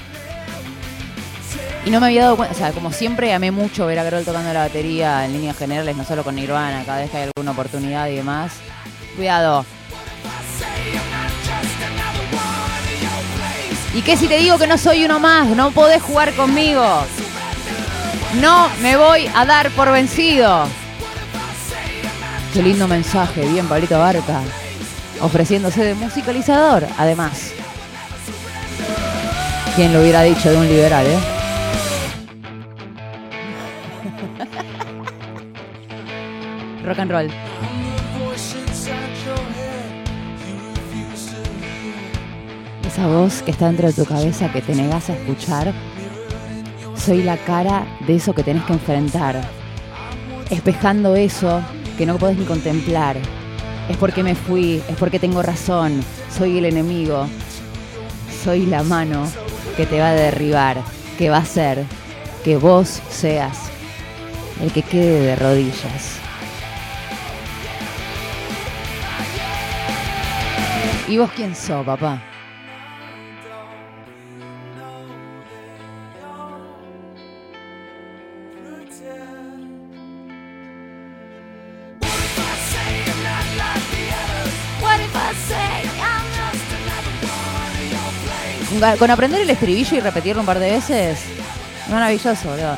Y 1.84 1.90
no 1.90 1.98
me 1.98 2.06
había 2.06 2.22
dado 2.22 2.36
cuenta, 2.36 2.54
o 2.54 2.58
sea, 2.58 2.72
como 2.72 2.92
siempre 2.92 3.34
amé 3.34 3.50
mucho 3.50 3.86
ver 3.86 3.98
a 3.98 4.04
Grohl 4.04 4.24
tocando 4.24 4.52
la 4.52 4.60
batería 4.60 5.24
en 5.24 5.32
líneas 5.32 5.56
generales, 5.58 5.96
no 5.96 6.04
solo 6.04 6.22
con 6.22 6.36
Nirvana, 6.36 6.84
cada 6.84 7.00
vez 7.00 7.10
que 7.10 7.16
hay 7.16 7.30
alguna 7.34 7.50
oportunidad 7.50 8.06
y 8.06 8.16
demás. 8.16 8.52
Cuidado. 9.16 9.64
¿Y 13.94 14.00
qué 14.02 14.16
si 14.16 14.28
te 14.28 14.38
digo 14.38 14.58
que 14.58 14.66
no 14.66 14.78
soy 14.78 15.04
uno 15.04 15.18
más? 15.18 15.48
No 15.48 15.72
podés 15.72 16.00
jugar 16.00 16.32
conmigo. 16.34 16.84
No 18.40 18.68
me 18.80 18.96
voy 18.96 19.28
a 19.34 19.44
dar 19.44 19.70
por 19.72 19.90
vencido. 19.90 20.66
Qué 22.54 22.62
lindo 22.62 22.86
mensaje, 22.86 23.42
bien, 23.48 23.66
Pablito 23.66 23.98
Barca. 23.98 24.40
Ofreciéndose 25.20 25.82
de 25.84 25.94
musicalizador, 25.94 26.86
además. 26.96 27.52
¿Quién 29.74 29.92
lo 29.92 30.00
hubiera 30.00 30.22
dicho 30.22 30.50
de 30.50 30.56
un 30.56 30.68
liberal, 30.68 31.06
eh? 31.06 31.41
Rock 36.84 36.98
and 36.98 37.10
roll. 37.10 37.30
Esa 42.86 43.06
voz 43.06 43.42
que 43.42 43.52
está 43.52 43.66
dentro 43.66 43.86
de 43.86 43.94
tu 43.94 44.04
cabeza 44.04 44.52
que 44.52 44.60
te 44.60 44.74
negas 44.74 45.08
a 45.08 45.14
escuchar, 45.14 45.72
soy 46.96 47.22
la 47.22 47.38
cara 47.38 47.86
de 48.06 48.16
eso 48.16 48.34
que 48.34 48.42
tenés 48.42 48.64
que 48.64 48.74
enfrentar. 48.74 49.40
Espejando 50.50 51.16
eso 51.16 51.62
que 51.96 52.04
no 52.04 52.18
podés 52.18 52.36
ni 52.36 52.44
contemplar. 52.44 53.16
Es 53.88 53.96
porque 53.96 54.22
me 54.22 54.34
fui, 54.34 54.82
es 54.88 54.96
porque 54.96 55.18
tengo 55.18 55.40
razón, 55.42 56.02
soy 56.30 56.58
el 56.58 56.66
enemigo, 56.66 57.26
soy 58.44 58.66
la 58.66 58.82
mano 58.82 59.26
que 59.76 59.86
te 59.86 59.98
va 59.98 60.10
a 60.10 60.14
derribar, 60.14 60.82
que 61.18 61.30
va 61.30 61.38
a 61.38 61.40
hacer 61.40 61.86
que 62.44 62.56
vos 62.56 63.00
seas 63.10 63.71
el 64.60 64.72
que 64.72 64.82
quede 64.82 65.20
de 65.20 65.36
rodillas. 65.36 66.18
¿Y 71.08 71.18
vos 71.18 71.30
quién 71.34 71.54
sos, 71.54 71.84
papá? 71.84 72.22
Con, 88.98 89.10
aprender 89.10 89.42
el 89.42 89.50
estribillo 89.50 89.96
y 89.96 90.00
repetirlo 90.00 90.40
un 90.40 90.46
par 90.46 90.58
de 90.58 90.70
veces, 90.70 91.20
maravilloso, 91.88 92.48
boludo. 92.48 92.76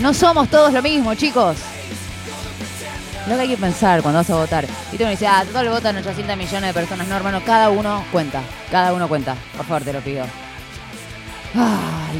No 0.00 0.12
somos 0.12 0.48
todos 0.48 0.72
lo 0.72 0.82
mismo, 0.82 1.14
chicos. 1.14 1.56
Lo 3.28 3.36
que 3.36 3.40
hay 3.42 3.48
que 3.48 3.56
pensar 3.56 4.02
cuando 4.02 4.18
vas 4.18 4.30
a 4.30 4.34
votar. 4.34 4.66
Y 4.90 4.96
tú 4.96 5.04
me 5.04 5.10
dices, 5.10 5.28
ah, 5.30 5.44
total 5.46 5.68
votan 5.68 5.96
800 5.96 6.36
millones 6.36 6.62
de 6.62 6.74
personas. 6.74 7.06
No, 7.06 7.16
hermano, 7.16 7.40
cada 7.44 7.70
uno 7.70 8.04
cuenta. 8.10 8.42
Cada 8.70 8.92
uno 8.92 9.08
cuenta. 9.08 9.36
Por 9.56 9.64
favor, 9.64 9.84
te 9.84 9.92
lo 9.92 10.00
pido. 10.00 10.24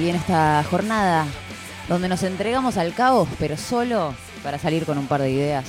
Y 0.00 0.08
en 0.08 0.16
esta 0.16 0.64
jornada 0.70 1.26
donde 1.88 2.08
nos 2.08 2.22
entregamos 2.22 2.76
al 2.76 2.94
caos, 2.94 3.28
pero 3.38 3.56
solo 3.56 4.14
para 4.42 4.58
salir 4.58 4.86
con 4.86 4.98
un 4.98 5.06
par 5.06 5.20
de 5.20 5.30
ideas 5.30 5.64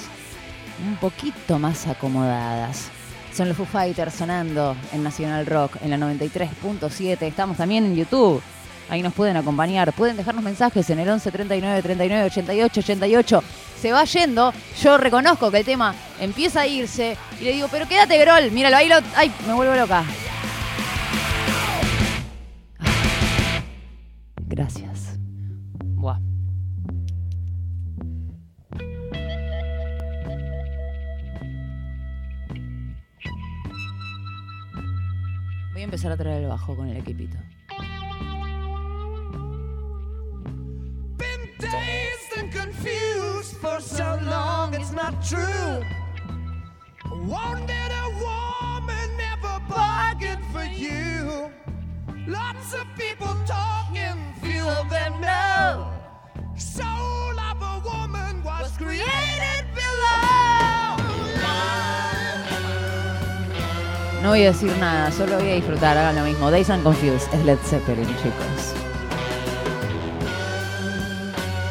un 0.87 0.95
poquito 0.97 1.59
más 1.59 1.87
acomodadas. 1.87 2.89
Son 3.35 3.47
los 3.47 3.57
Foo 3.57 3.65
Fighters 3.65 4.13
sonando 4.13 4.75
en 4.91 5.03
Nacional 5.03 5.45
Rock 5.45 5.77
en 5.81 5.89
la 5.89 5.97
93.7. 5.97 7.21
Estamos 7.23 7.57
también 7.57 7.85
en 7.85 7.95
YouTube. 7.95 8.41
Ahí 8.89 9.01
nos 9.01 9.13
pueden 9.13 9.37
acompañar. 9.37 9.93
Pueden 9.93 10.17
dejarnos 10.17 10.43
mensajes 10.43 10.89
en 10.89 10.99
el 10.99 11.09
11 11.09 11.31
39 11.31 11.81
39 11.81 12.25
88 12.25 12.79
88. 12.79 13.43
Se 13.79 13.91
va 13.91 14.03
yendo. 14.05 14.53
Yo 14.81 14.97
reconozco 14.97 15.51
que 15.51 15.59
el 15.59 15.65
tema 15.65 15.95
empieza 16.19 16.61
a 16.61 16.67
irse. 16.67 17.17
Y 17.39 17.43
le 17.43 17.53
digo, 17.53 17.67
pero 17.71 17.87
quédate, 17.87 18.17
Grol. 18.19 18.51
Míralo, 18.51 18.77
ahí 18.77 18.87
lo. 18.87 18.95
¡Ay! 19.15 19.31
Me 19.47 19.53
vuelvo 19.53 19.75
loca. 19.75 20.03
Gracias. 24.47 25.17
Buah. 25.95 26.19
Voy 35.73 35.81
a 35.81 35.85
empezar 35.85 36.11
a 36.11 36.17
traer 36.17 36.43
el 36.43 36.49
bajo 36.49 36.75
con 36.75 36.87
el 36.87 36.97
equipito. 36.97 37.37
It's 44.73 44.91
not 44.91 45.13
true. 45.23 45.81
Wanted 47.27 47.91
a 48.03 48.07
woman, 48.25 49.07
never 49.17 49.59
bargained 49.69 50.43
for 50.51 50.63
you. 50.63 51.51
Lots 52.27 52.73
of 52.73 52.85
people 52.97 53.35
talking, 53.45 54.17
few 54.41 54.63
of 54.63 54.89
them 54.89 55.21
know. 55.21 55.91
Soul 56.55 57.39
of 57.39 57.61
a 57.61 57.81
woman 57.85 58.43
was 58.43 58.71
created 58.77 59.65
below. 59.75 60.97
No 64.21 64.29
voy 64.29 64.43
a 64.43 64.51
decir 64.51 64.75
nada, 64.77 65.11
solo 65.11 65.37
voy 65.39 65.51
a 65.51 65.55
disfrutar, 65.55 65.97
hagan 65.97 66.15
lo 66.15 66.23
mismo. 66.23 66.49
Days 66.49 66.69
and 66.69 66.83
Confused 66.83 67.27
es 67.33 67.45
Led 67.45 67.59
Zeppelin, 67.65 68.07
chicos. 68.07 68.73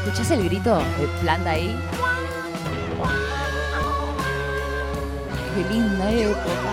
¿Escuchás 0.05 0.31
el 0.33 0.45
grito 0.45 0.79
de 0.99 1.07
planta 1.23 1.51
ahí? 1.51 1.75
Qué 5.55 5.75
linda 5.75 6.11
época. 6.11 6.73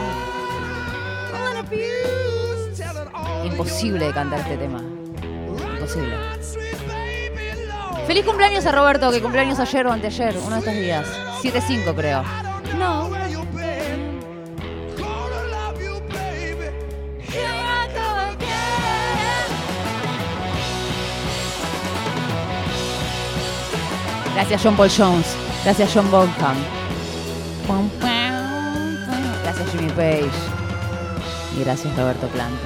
Imposible 3.44 4.06
de 4.06 4.14
cantar 4.14 4.40
este 4.40 4.58
tema. 4.58 4.82
Imposible. 5.74 6.16
Feliz 8.08 8.26
cumpleaños 8.26 8.66
a 8.66 8.72
Roberto, 8.72 9.12
que 9.12 9.22
cumpleaños 9.22 9.60
ayer 9.60 9.86
o 9.86 9.92
anteayer, 9.92 10.38
uno 10.38 10.56
de 10.56 10.60
estos 10.60 10.74
días. 10.74 11.08
7-5 11.44 11.94
creo. 11.96 12.24
No. 12.78 13.10
Gracias 24.34 24.62
John 24.64 24.76
Paul 24.78 24.90
Jones. 24.90 25.36
Gracias 25.66 25.92
John 25.94 26.10
Bonham. 26.10 26.56
Jimmy 29.72 29.90
Page. 29.92 30.30
Y 31.58 31.64
gracias 31.64 31.96
Roberto 31.98 32.28
Planta. 32.28 32.58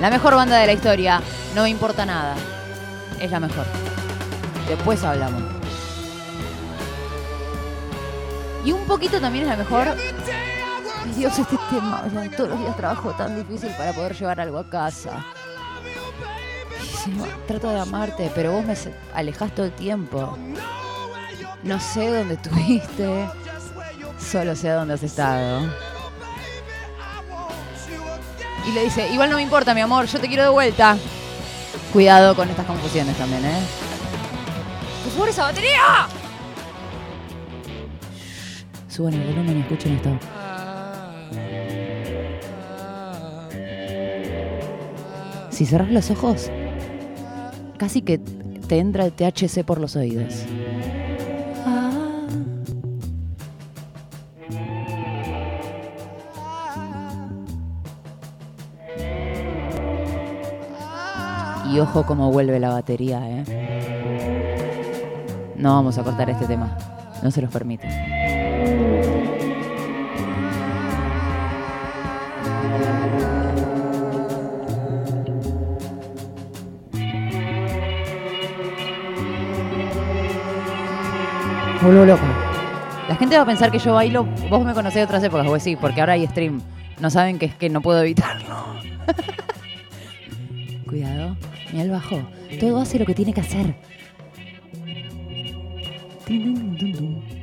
La 0.00 0.10
mejor 0.10 0.34
banda 0.34 0.58
de 0.58 0.66
la 0.66 0.72
historia. 0.72 1.20
No 1.54 1.62
me 1.62 1.70
importa 1.70 2.04
nada. 2.04 2.34
Es 3.20 3.30
la 3.30 3.40
mejor. 3.40 3.64
Después 4.68 5.02
hablamos. 5.04 5.42
Y 8.64 8.72
un 8.72 8.84
poquito 8.84 9.20
también 9.20 9.44
es 9.44 9.50
la 9.50 9.56
mejor. 9.56 9.88
Dios, 11.16 11.38
este 11.38 11.56
tema. 11.70 12.02
todos 12.36 12.50
los 12.50 12.58
días 12.58 12.76
trabajo 12.76 13.12
tan 13.12 13.36
difícil 13.36 13.70
para 13.76 13.92
poder 13.92 14.14
llevar 14.16 14.40
algo 14.40 14.58
a 14.58 14.68
casa. 14.68 15.24
Trato 17.46 17.68
de 17.68 17.80
amarte, 17.80 18.32
pero 18.34 18.52
vos 18.52 18.64
me 18.64 18.74
alejás 19.14 19.54
todo 19.54 19.66
el 19.66 19.72
tiempo. 19.72 20.36
No 21.62 21.78
sé 21.78 22.10
dónde 22.10 22.34
estuviste, 22.34 23.28
solo 24.18 24.56
sé 24.56 24.68
dónde 24.70 24.94
has 24.94 25.02
estado. 25.02 25.70
Y 28.66 28.72
le 28.72 28.84
dice, 28.84 29.12
igual 29.12 29.30
no 29.30 29.36
me 29.36 29.42
importa, 29.42 29.74
mi 29.74 29.80
amor, 29.82 30.06
yo 30.06 30.18
te 30.18 30.28
quiero 30.28 30.44
de 30.44 30.48
vuelta. 30.48 30.96
Cuidado 31.92 32.34
con 32.34 32.48
estas 32.48 32.66
confusiones 32.66 33.16
también, 33.16 33.44
¿eh? 33.44 33.60
¡Por 35.16 35.28
esa 35.28 35.44
batería! 35.44 36.08
Suban 38.88 39.14
el 39.14 39.26
volumen 39.26 39.58
y 39.58 39.60
escuchen 39.60 39.96
esto. 39.96 40.18
Si 45.50 45.66
cerrás 45.66 45.90
los 45.90 46.10
ojos, 46.10 46.50
casi 47.76 48.02
que 48.02 48.18
te 48.18 48.78
entra 48.78 49.04
el 49.04 49.12
THC 49.12 49.62
por 49.64 49.78
los 49.78 49.94
oídos. 49.94 50.34
Y 61.74 61.80
ojo 61.80 62.06
cómo 62.06 62.30
vuelve 62.30 62.60
la 62.60 62.68
batería, 62.68 63.20
¿eh? 63.24 63.44
No 65.56 65.74
vamos 65.74 65.98
a 65.98 66.04
cortar 66.04 66.30
este 66.30 66.46
tema. 66.46 66.78
No 67.20 67.32
se 67.32 67.42
los 67.42 67.50
permite. 67.50 67.88
Vuelvo 81.82 82.04
loco. 82.04 82.22
La 83.08 83.16
gente 83.16 83.36
va 83.36 83.42
a 83.42 83.46
pensar 83.46 83.72
que 83.72 83.80
yo 83.80 83.94
bailo. 83.94 84.28
Vos 84.48 84.64
me 84.64 84.74
conocés 84.74 84.94
de 85.00 85.04
otras 85.06 85.24
épocas, 85.24 85.48
pues 85.48 85.64
sí, 85.64 85.74
porque 85.74 85.98
ahora 85.98 86.12
hay 86.12 86.24
stream. 86.28 86.62
No 87.00 87.10
saben 87.10 87.40
que 87.40 87.46
es 87.46 87.56
que 87.56 87.68
no 87.68 87.80
puedo 87.80 88.00
evitarlo. 88.00 88.76
Cuidado. 90.86 91.36
Mira 91.74 91.86
el 91.86 91.90
bajo. 91.90 92.22
Todo 92.60 92.80
hace 92.80 93.00
lo 93.00 93.04
que 93.04 93.14
tiene 93.14 93.32
que 93.32 93.40
hacer. 93.40 93.74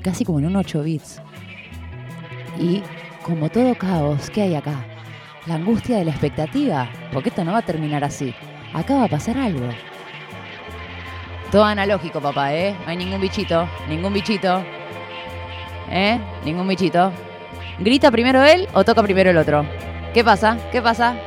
Casi 0.02 0.24
como 0.24 0.40
en 0.40 0.46
un 0.46 0.56
8 0.56 0.84
bits. 0.84 1.22
Y 2.58 2.82
como 3.24 3.50
todo 3.50 3.76
caos, 3.76 4.30
¿qué 4.30 4.44
hay 4.44 4.56
acá? 4.56 4.86
La 5.48 5.56
angustia 5.56 5.98
de 5.98 6.06
la 6.06 6.12
expectativa. 6.12 6.90
Porque 7.12 7.28
esto 7.28 7.44
no 7.44 7.52
va 7.52 7.58
a 7.58 7.62
terminar 7.62 8.06
así. 8.06 8.34
Acá 8.74 8.96
va 8.96 9.04
a 9.04 9.10
pasar 9.10 9.38
algo. 9.38 9.68
Todo 11.52 11.66
analógico, 11.66 12.22
papá, 12.22 12.56
¿eh? 12.56 12.74
No 12.86 12.90
hay 12.90 12.96
ningún 12.96 13.20
bichito. 13.20 13.68
Ningún 13.90 14.14
bichito. 14.14 14.64
¿Eh? 15.90 16.18
Ningún 16.46 16.70
bichito. 16.70 17.12
¿Grita 17.80 18.10
primero 18.10 18.46
él 18.46 18.70
o 18.74 18.86
toca 18.86 19.04
primero 19.04 19.30
el 19.30 19.36
otro? 19.36 19.66
¿Qué 20.14 20.24
pasa? 20.24 20.58
¿Qué 20.72 20.82
pasa? 20.82 21.18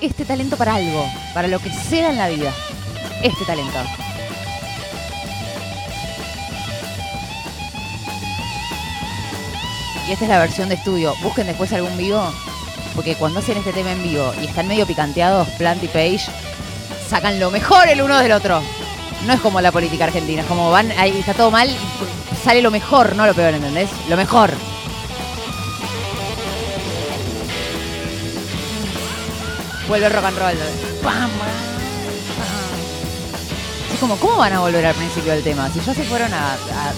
Este 0.00 0.24
talento 0.24 0.56
para 0.56 0.74
algo, 0.74 1.06
para 1.32 1.48
lo 1.48 1.58
que 1.58 1.70
sea 1.70 2.10
en 2.10 2.18
la 2.18 2.28
vida. 2.28 2.52
Este 3.22 3.44
talento. 3.44 3.78
Y 10.08 10.12
esta 10.12 10.24
es 10.24 10.30
la 10.30 10.38
versión 10.40 10.68
de 10.68 10.74
estudio. 10.74 11.14
Busquen 11.22 11.46
después 11.46 11.72
algún 11.72 11.96
vivo, 11.96 12.22
porque 12.94 13.14
cuando 13.14 13.38
hacen 13.38 13.58
este 13.58 13.72
tema 13.72 13.92
en 13.92 14.02
vivo 14.02 14.32
y 14.42 14.46
están 14.46 14.66
medio 14.66 14.86
picanteados, 14.86 15.48
Plant 15.50 15.82
y 15.84 15.88
Page, 15.88 16.26
sacan 17.08 17.38
lo 17.38 17.50
mejor 17.50 17.88
el 17.88 18.02
uno 18.02 18.18
del 18.18 18.32
otro. 18.32 18.60
No 19.26 19.32
es 19.32 19.40
como 19.40 19.60
la 19.60 19.70
política 19.70 20.04
argentina, 20.04 20.42
es 20.42 20.48
como 20.48 20.70
van, 20.70 20.90
ahí 20.92 21.16
está 21.18 21.34
todo 21.34 21.50
mal, 21.50 21.68
y 21.68 22.44
sale 22.44 22.62
lo 22.62 22.70
mejor, 22.70 23.14
no 23.14 23.26
lo 23.26 23.34
peor, 23.34 23.54
¿entendés? 23.54 23.90
Lo 24.08 24.16
mejor. 24.16 24.50
Vuelve 29.90 30.06
el 30.06 30.12
rock 30.12 30.24
and 30.26 30.38
roll. 30.38 30.56
Pam, 31.02 31.30
pam. 31.30 31.48
como, 33.98 34.16
¿cómo 34.18 34.36
van 34.36 34.52
a 34.52 34.60
volver 34.60 34.86
al 34.86 34.94
principio 34.94 35.32
del 35.32 35.42
tema? 35.42 35.68
Si 35.68 35.80
ya 35.80 35.92
se 35.92 36.04
fueron 36.04 36.32
a, 36.32 36.52
a 36.52 36.92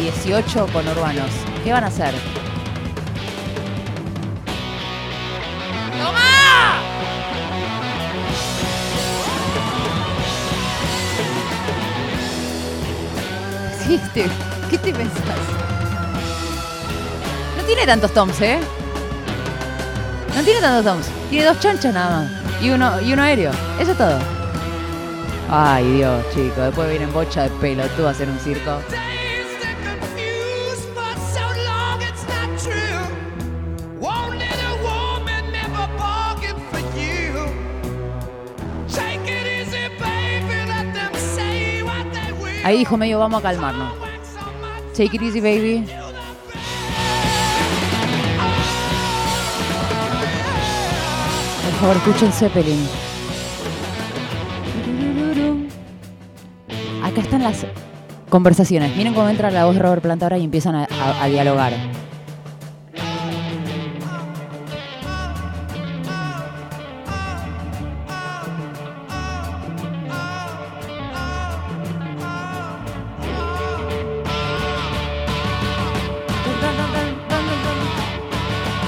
18 0.00 0.66
con 0.72 0.88
urbanos, 0.88 1.30
¿qué 1.62 1.70
van 1.70 1.84
a 1.84 1.86
hacer? 1.86 2.12
¿Qué 13.86 13.98
te, 14.12 14.28
¿Qué 14.68 14.78
te 14.78 14.92
pensás? 14.92 15.22
No 17.56 17.62
tiene 17.62 17.86
tantos 17.86 18.12
toms, 18.12 18.40
¿eh? 18.40 18.58
No 20.34 20.42
tiene 20.42 20.60
tantos 20.60 20.84
toms. 20.84 21.15
Tiene 21.30 21.46
dos 21.46 21.60
chonchas 21.60 21.92
nada 21.92 22.22
más. 22.22 22.62
Y 22.62 22.70
uno, 22.70 23.00
y 23.00 23.12
uno 23.12 23.22
aéreo. 23.22 23.50
Eso 23.80 23.92
es 23.92 23.98
todo. 23.98 24.18
Ay, 25.50 25.92
Dios, 25.92 26.24
chico. 26.32 26.60
Después 26.60 26.88
vienen 26.88 27.12
bocha 27.12 27.44
de 27.44 27.50
pelo. 27.60 27.84
Tú 27.96 28.02
vas 28.02 28.08
a 28.08 28.10
hacer 28.10 28.28
un 28.28 28.38
circo. 28.38 28.78
Ahí 42.64 42.78
dijo 42.78 42.96
medio, 42.96 43.20
vamos 43.20 43.38
a 43.38 43.42
calmarnos. 43.42 43.92
Take 44.92 45.14
it 45.16 45.22
easy, 45.22 45.40
baby. 45.40 45.86
Favor, 51.80 51.96
escuchen 51.96 52.32
Zeppelin. 52.32 52.86
Acá 57.02 57.20
están 57.20 57.42
las 57.42 57.66
conversaciones. 58.28 58.96
Miren 58.96 59.14
cómo 59.14 59.28
entra 59.28 59.50
la 59.50 59.64
voz 59.66 59.74
de 59.76 59.82
Robert 59.82 60.02
Plant 60.02 60.22
ahora 60.22 60.38
y 60.38 60.44
empiezan 60.44 60.74
a, 60.74 60.88
a- 61.22 61.26
dialogar. 61.28 61.72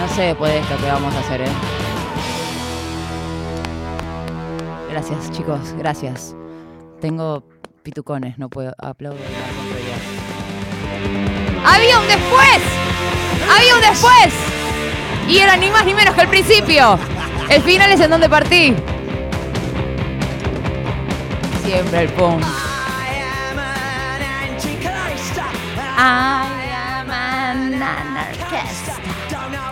No 0.01 0.15
sé 0.15 0.23
después 0.23 0.53
de 0.53 0.59
esto 0.61 0.75
qué 0.81 0.87
vamos 0.91 1.15
a 1.15 1.19
hacer, 1.21 1.43
¿eh? 1.43 1.49
Gracias, 4.99 5.31
chicos, 5.31 5.61
gracias. 5.79 6.35
Tengo 7.01 7.45
pitucones, 7.85 8.37
no 8.37 8.49
puedo 8.49 8.75
aplaudir. 8.79 9.21
¡Había 11.65 12.01
un 12.01 12.09
después! 12.09 12.59
¡Había 13.49 13.77
un 13.77 13.81
después! 13.81 14.35
Y 15.29 15.39
era 15.39 15.57
ni 15.57 15.71
más 15.71 15.87
ni 15.87 15.95
menos 15.95 16.17
que 16.17 16.23
el 16.23 16.27
principio. 16.27 16.99
El 17.49 17.63
final 17.63 17.93
es 17.93 18.01
en 18.01 18.11
donde 18.11 18.29
partí. 18.29 18.75
Siempre 21.65 22.03
el 22.03 22.09
pum. 22.09 22.41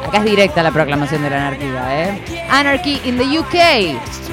Acá 0.06 0.18
es 0.18 0.24
directa 0.24 0.62
la 0.62 0.70
proclamación 0.70 1.20
de 1.20 1.30
la 1.30 1.48
anarquía, 1.48 2.04
¿eh? 2.04 2.46
Anarchy 2.48 3.00
in 3.04 3.18
the 3.18 3.40
UK. 3.40 4.25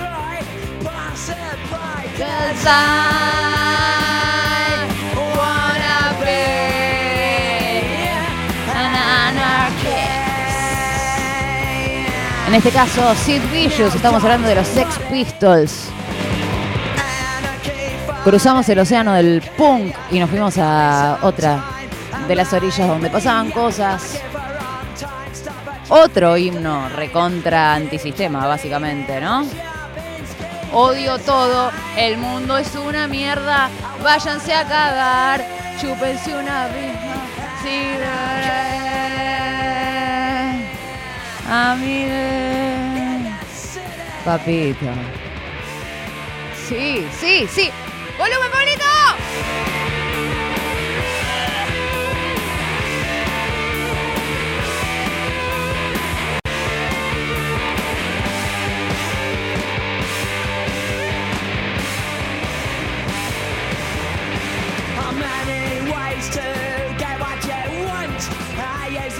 En 12.48 12.54
este 12.54 12.72
caso, 12.72 13.16
Sid 13.16 13.42
Vicious, 13.52 13.96
estamos 13.96 14.24
hablando 14.24 14.48
de 14.48 14.56
los 14.56 14.68
Sex 14.68 15.00
Pistols. 15.12 15.90
Cruzamos 18.24 18.70
el 18.70 18.80
océano 18.80 19.14
del 19.14 19.42
punk 19.58 19.94
y 20.12 20.20
nos 20.20 20.30
fuimos 20.30 20.58
a 20.58 21.18
otra 21.24 21.64
de 22.28 22.36
las 22.36 22.54
orillas 22.54 22.88
donde 22.88 23.10
pasaban 23.10 23.52
cosas. 23.52 24.22
Otro 25.90 26.38
himno 26.38 26.88
recontra 26.90 27.74
antisistema, 27.74 28.48
básicamente, 28.48 29.20
¿no? 29.20 29.44
Odio 30.74 31.20
todo, 31.20 31.72
el 31.96 32.18
mundo 32.18 32.58
es 32.58 32.74
una 32.74 33.08
mierda, 33.08 33.70
váyanse 34.04 34.54
a 34.56 34.68
cagar, 34.68 35.46
chúpense 35.80 36.36
una 36.36 36.68
misma. 36.70 37.14
Sí, 37.62 37.94
a 41.48 41.76
mí 41.76 42.08
Papito. 44.26 44.86
Sí, 46.68 47.06
sí, 47.20 47.48
sí. 47.52 47.70
¡Volumen, 48.18 48.52
Pablito! 48.52 49.83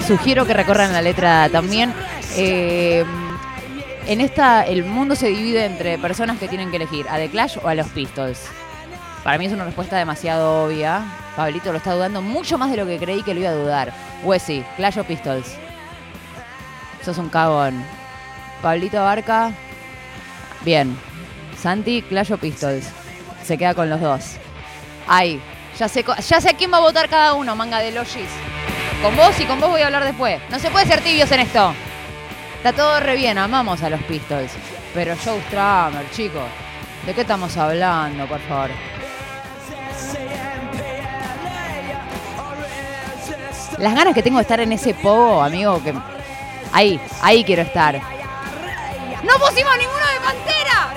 Sugiero 0.08 0.46
que 0.46 0.54
recorran 0.54 0.92
la 0.92 1.02
letra 1.02 1.50
también. 1.50 1.94
Eh, 2.36 3.06
en 4.06 4.20
esta, 4.20 4.64
el 4.64 4.84
mundo 4.84 5.16
se 5.16 5.28
divide 5.28 5.66
entre 5.66 5.98
personas 5.98 6.38
que 6.38 6.50
tienen 6.50 6.72
que 6.72 6.76
elegir 6.76 7.08
a 7.10 7.16
The 7.16 7.30
Clash 7.30 7.58
o 7.64 7.68
a 7.70 7.76
los 7.76 7.88
Pistols. 7.88 8.40
Para 9.24 9.38
mí 9.38 9.46
es 9.46 9.54
una 9.54 9.64
respuesta 9.64 9.98
demasiado 9.98 10.66
obvia. 10.66 11.04
Pablito 11.38 11.72
lo 11.72 11.78
está 11.78 11.94
dudando 11.94 12.22
mucho 12.22 12.58
más 12.58 12.70
de 12.70 12.78
lo 12.78 12.86
que 12.86 13.00
creí 13.00 13.24
que 13.24 13.34
lo 13.34 13.40
iba 13.40 13.50
a 13.50 13.54
dudar. 13.54 13.94
Wesley, 14.24 14.66
Clash 14.76 15.00
o 15.00 15.04
Pistols. 15.06 15.56
Sos 17.04 17.18
un 17.18 17.30
cagón. 17.30 17.82
Pablito 18.62 19.02
Barca. 19.02 19.52
Bien. 20.66 20.98
Santi, 21.58 22.02
Clash 22.02 22.34
o 22.34 22.38
Pistols. 22.38 22.86
Se 23.46 23.58
queda 23.58 23.74
con 23.74 23.90
los 23.90 24.02
dos. 24.02 24.36
Ay, 25.08 25.42
ya 25.80 25.88
sé, 25.88 26.04
ya 26.28 26.42
sé 26.42 26.54
quién 26.56 26.74
va 26.74 26.78
a 26.78 26.82
votar 26.82 27.08
cada 27.08 27.34
uno, 27.34 27.56
manga 27.56 27.80
de 27.80 27.92
logis. 27.92 28.30
Con 29.04 29.18
vos 29.18 29.38
y 29.38 29.46
con 29.46 29.60
vos 29.60 29.70
voy 29.70 29.82
a 29.82 29.88
hablar 29.88 30.06
después. 30.06 30.40
No 30.50 30.58
se 30.60 30.72
puede 30.72 30.86
ser 30.86 31.02
tibios 31.02 31.30
en 31.34 31.42
esto. 31.42 31.74
Está 32.56 32.72
todo 32.72 33.02
re 33.02 33.18
bien, 33.18 33.38
amamos 33.38 33.84
a 33.84 33.90
los 33.90 34.02
Pistols. 34.04 34.50
Pero 34.94 35.14
Joe 35.22 35.42
Strummer, 35.42 36.10
chicos. 36.12 36.46
¿De 37.06 37.14
qué 37.14 37.22
estamos 37.22 37.58
hablando, 37.58 38.26
por 38.28 38.40
favor? 38.40 38.70
Las 43.78 43.94
ganas 43.94 44.14
que 44.14 44.24
tengo 44.24 44.38
de 44.38 44.44
estar 44.44 44.62
en 44.62 44.72
ese 44.72 44.94
pogo, 44.94 45.44
amigo, 45.44 45.84
que. 45.84 45.94
Ahí, 46.72 46.98
ahí 47.22 47.44
quiero 47.44 47.64
estar. 47.64 47.96
¡No 47.96 49.34
pusimos 49.38 49.78
ninguno 49.78 50.06
de 50.14 50.20
Pantera! 50.24 50.94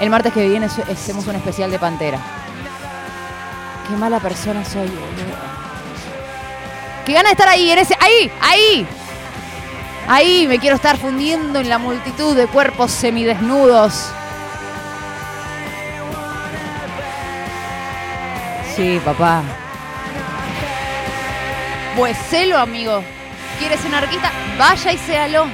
El 0.00 0.10
martes 0.10 0.32
que 0.32 0.48
viene 0.48 0.66
hacemos 0.66 1.24
un 1.28 1.36
especial 1.36 1.70
de 1.70 1.78
Pantera. 1.78 2.18
Qué 3.88 3.96
mala 3.96 4.18
persona 4.20 4.64
soy, 4.64 4.88
boludo. 4.88 5.36
Qué 7.04 7.12
ganas 7.12 7.30
de 7.30 7.32
estar 7.32 7.48
ahí, 7.48 7.70
en 7.70 7.78
ese. 7.78 7.96
¡Ahí! 8.00 8.32
¡Ahí! 8.40 8.86
Ahí 10.08 10.46
me 10.48 10.58
quiero 10.58 10.76
estar 10.76 10.96
fundiendo 10.96 11.60
en 11.60 11.68
la 11.68 11.78
multitud 11.78 12.36
de 12.36 12.46
cuerpos 12.46 12.90
semidesnudos. 12.90 14.10
Sí, 18.74 19.00
papá. 19.04 19.42
Pues 21.96 22.16
sélo, 22.28 22.58
amigo. 22.58 23.02
¿Quieres 23.58 23.84
anarquista? 23.84 24.30
Vaya 24.58 24.92
y 24.92 24.98
séalo. 24.98 25.46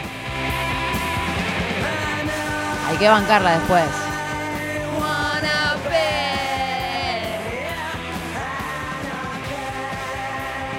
Hay 2.88 2.96
que 2.96 3.08
bancarla 3.08 3.58
después. 3.58 4.01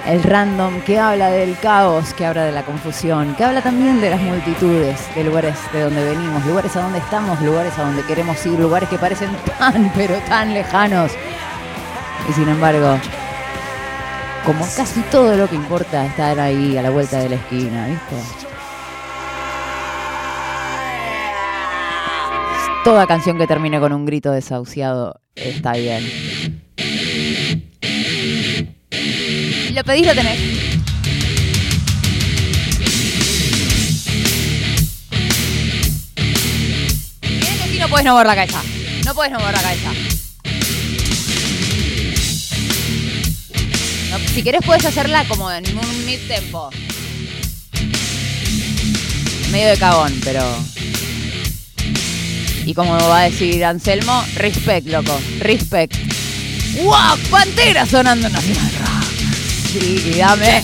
El 0.06 0.22
random 0.22 0.82
que 0.82 0.98
habla 0.98 1.30
del 1.30 1.56
caos, 1.58 2.12
que 2.12 2.26
habla 2.26 2.44
de 2.44 2.52
la 2.52 2.62
confusión, 2.62 3.34
que 3.36 3.44
habla 3.44 3.62
también 3.62 4.00
de 4.00 4.10
las 4.10 4.20
multitudes, 4.20 5.00
de 5.14 5.24
lugares 5.24 5.56
de 5.72 5.82
donde 5.82 6.04
venimos, 6.04 6.44
lugares 6.44 6.76
a 6.76 6.82
donde 6.82 6.98
estamos, 6.98 7.40
lugares 7.40 7.78
a 7.78 7.84
donde 7.84 8.02
queremos 8.02 8.44
ir, 8.44 8.58
lugares 8.58 8.88
que 8.88 8.98
parecen 8.98 9.30
tan, 9.58 9.90
pero 9.94 10.16
tan 10.28 10.52
lejanos. 10.52 11.12
Y 12.28 12.32
sin 12.34 12.48
embargo, 12.48 12.98
como 14.44 14.66
casi 14.76 15.00
todo 15.10 15.36
lo 15.36 15.48
que 15.48 15.56
importa, 15.56 16.04
estar 16.04 16.38
ahí 16.38 16.76
a 16.76 16.82
la 16.82 16.90
vuelta 16.90 17.18
de 17.18 17.30
la 17.30 17.36
esquina, 17.36 17.86
¿viste? 17.86 18.44
toda 22.84 23.06
canción 23.06 23.38
que 23.38 23.46
termine 23.46 23.80
con 23.80 23.94
un 23.94 24.04
grito 24.04 24.30
desahuciado 24.30 25.22
está 25.34 25.72
bien. 25.72 26.63
Lo 29.74 29.82
pedís, 29.82 30.06
lo 30.06 30.14
tenés. 30.14 30.38
Tienes 37.20 37.60
que 37.60 37.68
sí 37.72 37.78
no 37.80 37.88
puedes 37.88 38.06
no 38.06 38.12
mover 38.12 38.26
la 38.26 38.36
cabeza. 38.36 38.62
No 39.04 39.14
puedes 39.16 39.32
no 39.32 39.40
mover 39.40 39.54
la 39.54 39.62
cabeza. 39.62 39.90
Si 44.32 44.42
querés 44.44 44.62
puedes 44.64 44.84
hacerla 44.84 45.24
como 45.26 45.50
en 45.50 45.64
un 45.76 46.06
mid 46.06 46.20
tempo. 46.28 46.70
Medio 49.50 49.68
de 49.70 49.76
cagón, 49.76 50.12
pero. 50.22 50.42
Y 52.64 52.74
como 52.74 52.92
va 52.92 53.20
a 53.20 53.24
decir 53.24 53.64
Anselmo, 53.64 54.24
respect, 54.36 54.86
loco. 54.86 55.20
Respect. 55.40 55.96
¡Wow! 56.82 57.18
Pantera 57.28 57.86
sonando 57.86 58.28
en 58.28 58.32
Nacional 58.32 58.72
Rock. 58.78 58.93
Sí, 59.74 60.12
dame. 60.18 60.62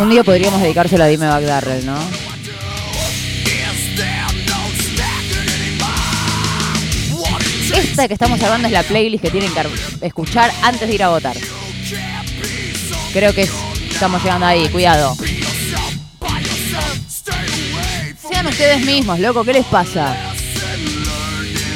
Un 0.00 0.10
día 0.10 0.22
podríamos 0.24 0.60
dedicárselo 0.62 1.04
a 1.04 1.06
Dime 1.08 1.26
Bagdarrell, 1.26 1.84
¿no? 1.86 1.98
Esta 7.74 8.08
que 8.08 8.14
estamos 8.14 8.40
hablando 8.42 8.66
es 8.68 8.72
la 8.72 8.82
playlist 8.82 9.22
que 9.24 9.30
tienen 9.30 9.52
que 9.52 9.60
ar- 9.60 9.66
escuchar 10.02 10.50
antes 10.62 10.88
de 10.88 10.94
ir 10.94 11.02
a 11.02 11.08
votar. 11.10 11.36
Creo 13.12 13.34
que 13.34 13.42
es- 13.42 13.50
estamos 13.90 14.22
llegando 14.22 14.46
ahí, 14.46 14.68
cuidado. 14.68 15.16
Ustedes 18.58 18.84
mismos, 18.84 19.20
loco, 19.20 19.44
¿qué 19.44 19.52
les 19.52 19.66
pasa? 19.66 20.16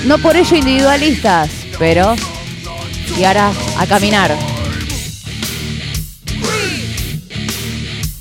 No 0.05 0.19
por 0.19 0.35
ello 0.35 0.57
individualistas, 0.57 1.49
pero... 1.79 2.17
Y 3.17 3.23
ahora 3.23 3.53
a 3.79 3.87
caminar. 3.87 4.37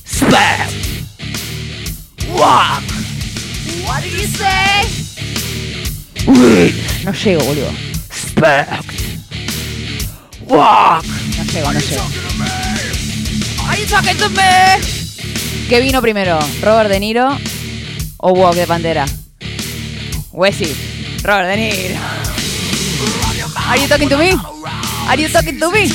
Spam. 0.05 0.69
Walk. 2.35 2.83
What 3.83 4.03
do 4.03 4.09
you 4.09 4.27
say? 4.27 4.85
No 7.03 7.13
llego, 7.13 7.43
boludo. 7.43 7.71
Spam. 8.13 8.85
Walk. 10.45 11.03
No 11.03 11.43
llego, 11.45 11.73
no 11.73 11.79
llego. 11.79 12.03
Are 13.67 13.81
you 13.81 13.87
talking 13.87 14.17
to 14.17 14.29
me? 14.29 14.77
¿Qué 15.67 15.79
vino 15.79 15.99
primero? 15.99 16.37
¿Robert 16.61 16.91
De 16.91 16.99
Niro 16.99 17.39
o 18.21 18.31
Walk 18.31 18.55
de 18.55 18.67
Pantera? 18.67 19.05
Wesley. 20.31 20.75
Robert 21.23 21.47
De 21.47 21.57
Niro. 21.57 21.99
Are 23.67 23.79
you 23.81 23.87
talking 23.87 24.09
to 24.09 24.17
me? 24.17 24.31
Are 25.07 25.21
you 25.21 25.29
talking 25.29 25.59
to 25.59 25.71
me? 25.71 25.87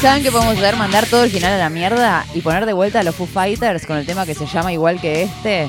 ¿Saben 0.00 0.22
qué 0.24 0.32
podemos 0.32 0.56
hacer? 0.56 0.76
Mandar 0.76 1.06
todo 1.06 1.22
el 1.24 1.30
final 1.30 1.52
a 1.52 1.58
la 1.58 1.70
mierda 1.70 2.26
y 2.34 2.40
poner 2.40 2.66
de 2.66 2.72
vuelta 2.72 3.00
a 3.00 3.02
los 3.04 3.14
Foo 3.14 3.26
Fighters 3.26 3.86
con 3.86 3.96
el 3.98 4.04
tema 4.06 4.26
que 4.26 4.34
se 4.34 4.46
llama 4.46 4.72
igual 4.72 5.00
que 5.00 5.22
este. 5.22 5.68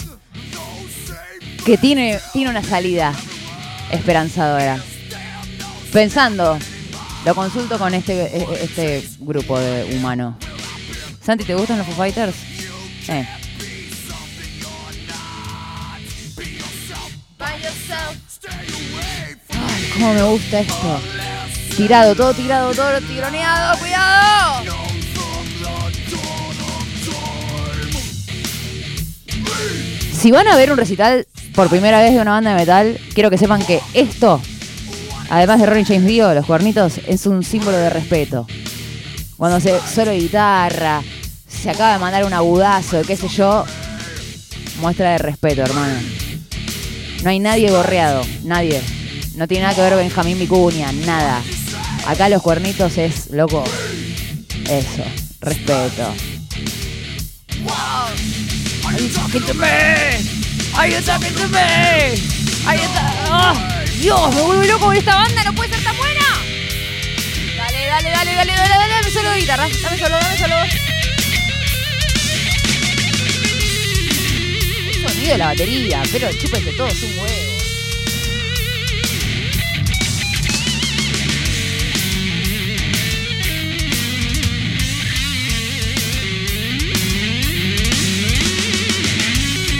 Que 1.65 1.77
tiene, 1.77 2.19
tiene 2.33 2.49
una 2.49 2.63
salida 2.63 3.13
esperanzadora. 3.91 4.79
Pensando, 5.91 6.57
lo 7.25 7.35
consulto 7.35 7.77
con 7.77 7.93
este, 7.93 8.13
e- 8.23 8.41
e- 8.41 8.63
este 8.63 9.07
grupo 9.19 9.59
de 9.59 9.95
humano. 9.95 10.35
Santi, 11.25 11.45
¿te 11.45 11.55
gustan 11.55 11.77
los 11.77 11.87
Foo 11.87 11.95
Fighters? 11.95 12.35
Eh. 13.07 13.25
Ay, 19.49 19.89
cómo 19.93 20.13
me 20.13 20.23
gusta 20.23 20.59
esto. 20.59 20.99
Tirado, 21.77 22.13
todo 22.15 22.33
tirado, 22.33 22.73
todo 22.73 22.99
tironeado, 23.01 23.79
cuidado. 23.79 24.63
Si 30.11 30.31
van 30.31 30.47
a 30.47 30.55
ver 30.55 30.71
un 30.71 30.77
recital 30.77 31.27
por 31.55 31.69
primera 31.69 32.01
vez 32.01 32.13
de 32.13 32.19
una 32.19 32.31
banda 32.31 32.51
de 32.51 32.57
metal, 32.57 32.99
quiero 33.13 33.29
que 33.29 33.37
sepan 33.37 33.65
que 33.65 33.79
esto, 33.93 34.41
además 35.29 35.59
de 35.59 35.65
Ronnie 35.65 35.85
James 35.85 36.05
Dio, 36.05 36.33
los 36.33 36.45
cuernitos, 36.45 36.99
es 37.07 37.25
un 37.25 37.43
símbolo 37.43 37.77
de 37.77 37.89
respeto. 37.89 38.45
Cuando 39.43 39.59
se 39.59 39.77
solo 39.93 40.13
guitarra, 40.13 41.03
se 41.45 41.69
acaba 41.69 41.91
de 41.91 41.99
mandar 41.99 42.23
un 42.23 42.31
agudazo, 42.31 43.01
qué 43.01 43.17
sé 43.17 43.27
yo, 43.27 43.65
muestra 44.79 45.11
de 45.11 45.17
respeto, 45.17 45.63
hermano. 45.63 45.99
No 47.23 47.29
hay 47.29 47.39
nadie 47.39 47.69
gorreado, 47.69 48.25
nadie. 48.45 48.81
No 49.35 49.45
tiene 49.45 49.63
nada 49.63 49.75
que 49.75 49.81
ver 49.81 49.97
Benjamín 49.97 50.39
Vicuña, 50.39 50.93
nada. 50.93 51.41
Acá 52.07 52.29
los 52.29 52.41
cuernitos 52.41 52.97
es, 52.97 53.31
loco, 53.31 53.65
eso, 54.69 55.03
respeto. 55.41 56.13
Are 58.85 58.97
you 58.97 59.09
talking 59.13 59.41
to 59.41 59.53
me? 59.55 59.67
Are 60.73 60.89
you 60.89 62.87
talking. 62.93 63.99
Dios, 63.99 64.35
me 64.35 64.41
vuelvo 64.41 64.63
loco 64.63 64.85
con 64.85 64.95
esta 64.95 65.15
banda, 65.15 65.43
no 65.43 65.53
puede 65.53 65.69
ser 65.69 65.83
tan 65.83 65.97
buena. 65.97 66.22
Dale, 67.93 68.09
dale, 68.09 68.33
dale, 68.33 68.53
dale, 68.55 68.69
dale, 68.69 68.93
dame 68.95 69.11
solo 69.11 69.33
guitarra, 69.35 69.67
dame 69.83 69.97
solo, 69.99 70.17
dame 70.19 70.35
solo. 70.35 70.55
Sonido 75.07 75.31
de 75.33 75.37
la 75.37 75.45
batería, 75.45 76.01
pero 76.11 76.31
chúpense 76.33 76.73
todos 76.73 77.03
un 77.03 77.19
huevo. 77.19 77.53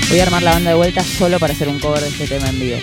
Voy 0.10 0.20
a 0.20 0.24
armar 0.24 0.44
la 0.44 0.52
banda 0.52 0.70
de 0.70 0.76
vuelta 0.76 1.04
solo 1.04 1.40
para 1.40 1.54
hacer 1.54 1.68
un 1.68 1.80
cover 1.80 2.04
de 2.04 2.10
este 2.10 2.28
tema 2.28 2.48
en 2.48 2.60
vivo. 2.60 2.80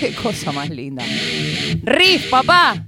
Qué 0.00 0.14
cosa 0.14 0.50
más 0.50 0.70
linda. 0.70 1.04
Riff, 1.82 2.30
papá. 2.30 2.86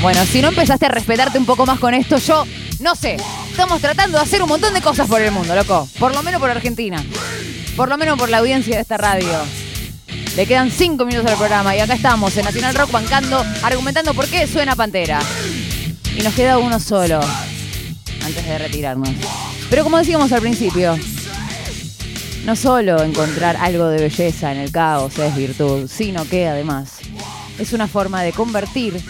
Bueno, 0.00 0.24
si 0.24 0.40
no 0.40 0.48
empezaste 0.48 0.86
a 0.86 0.88
respetarte 0.88 1.36
un 1.36 1.44
poco 1.44 1.66
más 1.66 1.78
con 1.78 1.92
esto, 1.92 2.16
yo 2.16 2.46
no 2.80 2.94
sé. 2.96 3.18
Estamos 3.50 3.82
tratando 3.82 4.16
de 4.16 4.24
hacer 4.24 4.42
un 4.42 4.48
montón 4.48 4.72
de 4.72 4.80
cosas 4.80 5.06
por 5.06 5.20
el 5.20 5.30
mundo, 5.32 5.54
loco. 5.54 5.86
Por 5.98 6.14
lo 6.14 6.22
menos 6.22 6.40
por 6.40 6.50
Argentina. 6.50 7.04
Por 7.76 7.90
lo 7.90 7.98
menos 7.98 8.18
por 8.18 8.30
la 8.30 8.38
audiencia 8.38 8.76
de 8.76 8.80
esta 8.80 8.96
radio. 8.96 9.28
Le 10.34 10.46
quedan 10.46 10.70
cinco 10.70 11.04
minutos 11.04 11.30
al 11.30 11.36
programa 11.36 11.76
y 11.76 11.80
acá 11.80 11.92
estamos 11.92 12.34
en 12.38 12.46
Nacional 12.46 12.74
Rock 12.74 12.90
bancando, 12.90 13.44
argumentando 13.62 14.14
por 14.14 14.26
qué 14.28 14.46
suena 14.46 14.74
Pantera. 14.74 15.20
Y 16.16 16.22
nos 16.22 16.32
queda 16.32 16.56
uno 16.56 16.80
solo 16.80 17.20
antes 18.24 18.46
de 18.46 18.58
retirarnos. 18.58 19.10
Pero 19.70 19.82
como 19.82 19.98
decíamos 19.98 20.30
al 20.32 20.40
principio, 20.40 20.96
no 22.44 22.56
solo 22.56 23.02
encontrar 23.02 23.56
algo 23.56 23.88
de 23.88 24.02
belleza 24.02 24.52
en 24.52 24.58
el 24.58 24.70
caos 24.70 25.18
es 25.18 25.34
virtud, 25.34 25.88
sino 25.88 26.26
que 26.28 26.46
además 26.46 26.98
es 27.58 27.72
una 27.72 27.88
forma 27.88 28.22
de 28.22 28.32
convertir, 28.32 29.00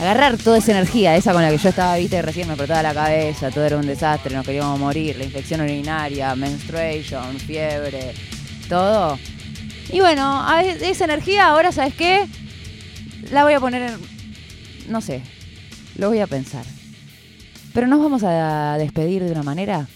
agarrar 0.00 0.36
toda 0.36 0.58
esa 0.58 0.72
energía, 0.72 1.14
esa 1.16 1.32
con 1.32 1.42
la 1.42 1.50
que 1.50 1.58
yo 1.58 1.68
estaba, 1.68 1.96
viste, 1.96 2.20
recién 2.20 2.48
me 2.48 2.54
explotaba 2.54 2.82
la 2.82 2.94
cabeza, 2.94 3.50
todo 3.50 3.64
era 3.64 3.76
un 3.76 3.86
desastre, 3.86 4.34
nos 4.34 4.44
queríamos 4.44 4.78
morir, 4.78 5.16
la 5.16 5.24
infección 5.24 5.60
urinaria, 5.60 6.34
menstruation, 6.34 7.38
fiebre, 7.38 8.12
todo. 8.68 9.18
Y 9.92 10.00
bueno, 10.00 10.42
a 10.44 10.64
esa 10.64 11.04
energía 11.04 11.46
ahora, 11.46 11.70
¿sabes 11.70 11.94
qué? 11.94 12.26
La 13.30 13.44
voy 13.44 13.52
a 13.52 13.60
poner 13.60 13.82
en... 13.82 13.98
No 14.88 15.00
sé, 15.00 15.22
lo 15.96 16.08
voy 16.08 16.18
a 16.18 16.26
pensar. 16.26 16.64
Pero 17.74 17.88
nos 17.88 17.98
vamos 18.00 18.22
a 18.22 18.76
despedir 18.78 19.24
de 19.24 19.32
una 19.32 19.42
manera 19.42 19.88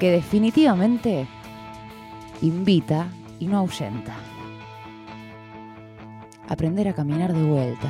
que 0.00 0.10
definitivamente 0.10 1.28
invita 2.42 3.06
y 3.38 3.46
no 3.46 3.58
ahuyenta. 3.58 4.12
Aprender 6.48 6.88
a 6.88 6.92
caminar 6.92 7.32
de 7.32 7.42
vuelta. 7.44 7.88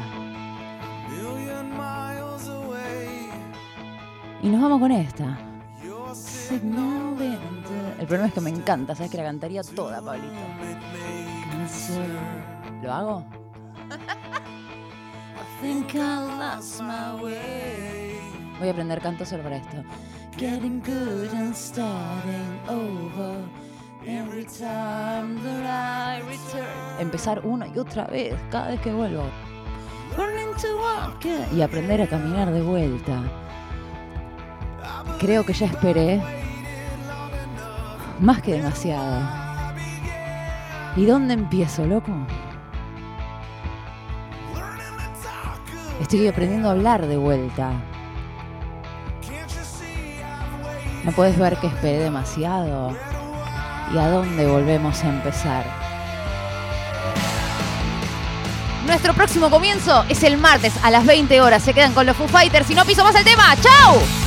Y 4.43 4.49
nos 4.49 4.61
vamos 4.61 4.81
con 4.81 4.93
esta. 4.93 5.39
El 7.99 8.07
problema 8.07 8.27
es 8.27 8.35
que 8.35 8.41
me 8.43 8.51
encanta, 8.51 8.95
sabes 8.95 9.11
que 9.11 9.17
la 9.17 9.25
cantaría 9.25 9.63
toda, 9.63 10.03
Pablito. 10.03 10.29
¿Lo 12.83 12.93
hago? 12.93 13.25
think 15.61 15.95
I 15.95 16.21
lost 16.39 16.81
my 16.83 17.23
way. 17.23 18.10
Voy 18.61 18.69
a 18.69 18.73
aprender 18.73 19.01
canto 19.01 19.25
solo 19.25 19.43
para 19.43 19.57
esto. 19.57 19.83
Empezar 26.99 27.41
una 27.47 27.67
y 27.69 27.79
otra 27.79 28.05
vez 28.05 28.35
cada 28.51 28.69
vez 28.69 28.81
que 28.81 28.93
vuelvo. 28.93 29.25
Y 31.57 31.63
aprender 31.63 32.03
a 32.03 32.07
caminar 32.07 32.53
de 32.53 32.61
vuelta. 32.61 33.23
Creo 35.19 35.45
que 35.45 35.55
ya 35.55 35.67
esperé. 35.67 36.23
Más 38.21 38.43
que 38.43 38.53
demasiado. 38.53 39.21
¿Y 40.97 41.07
dónde 41.07 41.33
empiezo, 41.33 41.87
loco? 41.87 42.13
Estoy 46.01 46.27
aprendiendo 46.29 46.69
a 46.69 46.73
hablar 46.73 47.07
de 47.07 47.17
vuelta. 47.17 47.73
No 51.05 51.13
puedes 51.13 51.39
ver 51.39 51.57
que 51.57 51.67
esperé 51.67 51.99
demasiado. 51.99 52.97
¿Y 53.93 53.99
a 53.99 54.09
dónde 54.09 54.47
volvemos 54.47 55.03
a 55.03 55.09
empezar? 55.09 55.65
Nuestro 58.87 59.15
próximo 59.15 59.51
comienzo 59.51 60.05
es 60.09 60.23
el 60.23 60.37
martes 60.37 60.73
a 60.83 60.91
las 60.91 61.07
20 61.07 61.41
horas. 61.41 61.63
Se 61.63 61.75
quedan 61.75 61.93
con 61.93 62.07
los 62.07 62.17
Foo 62.17 62.29
Fighters 62.29 62.71
y 62.71 62.75
no 62.75 62.85
piso 62.85 63.05
más 63.05 63.15
el 63.15 63.25
tema. 63.25 63.57
¡Chao! 63.61 64.20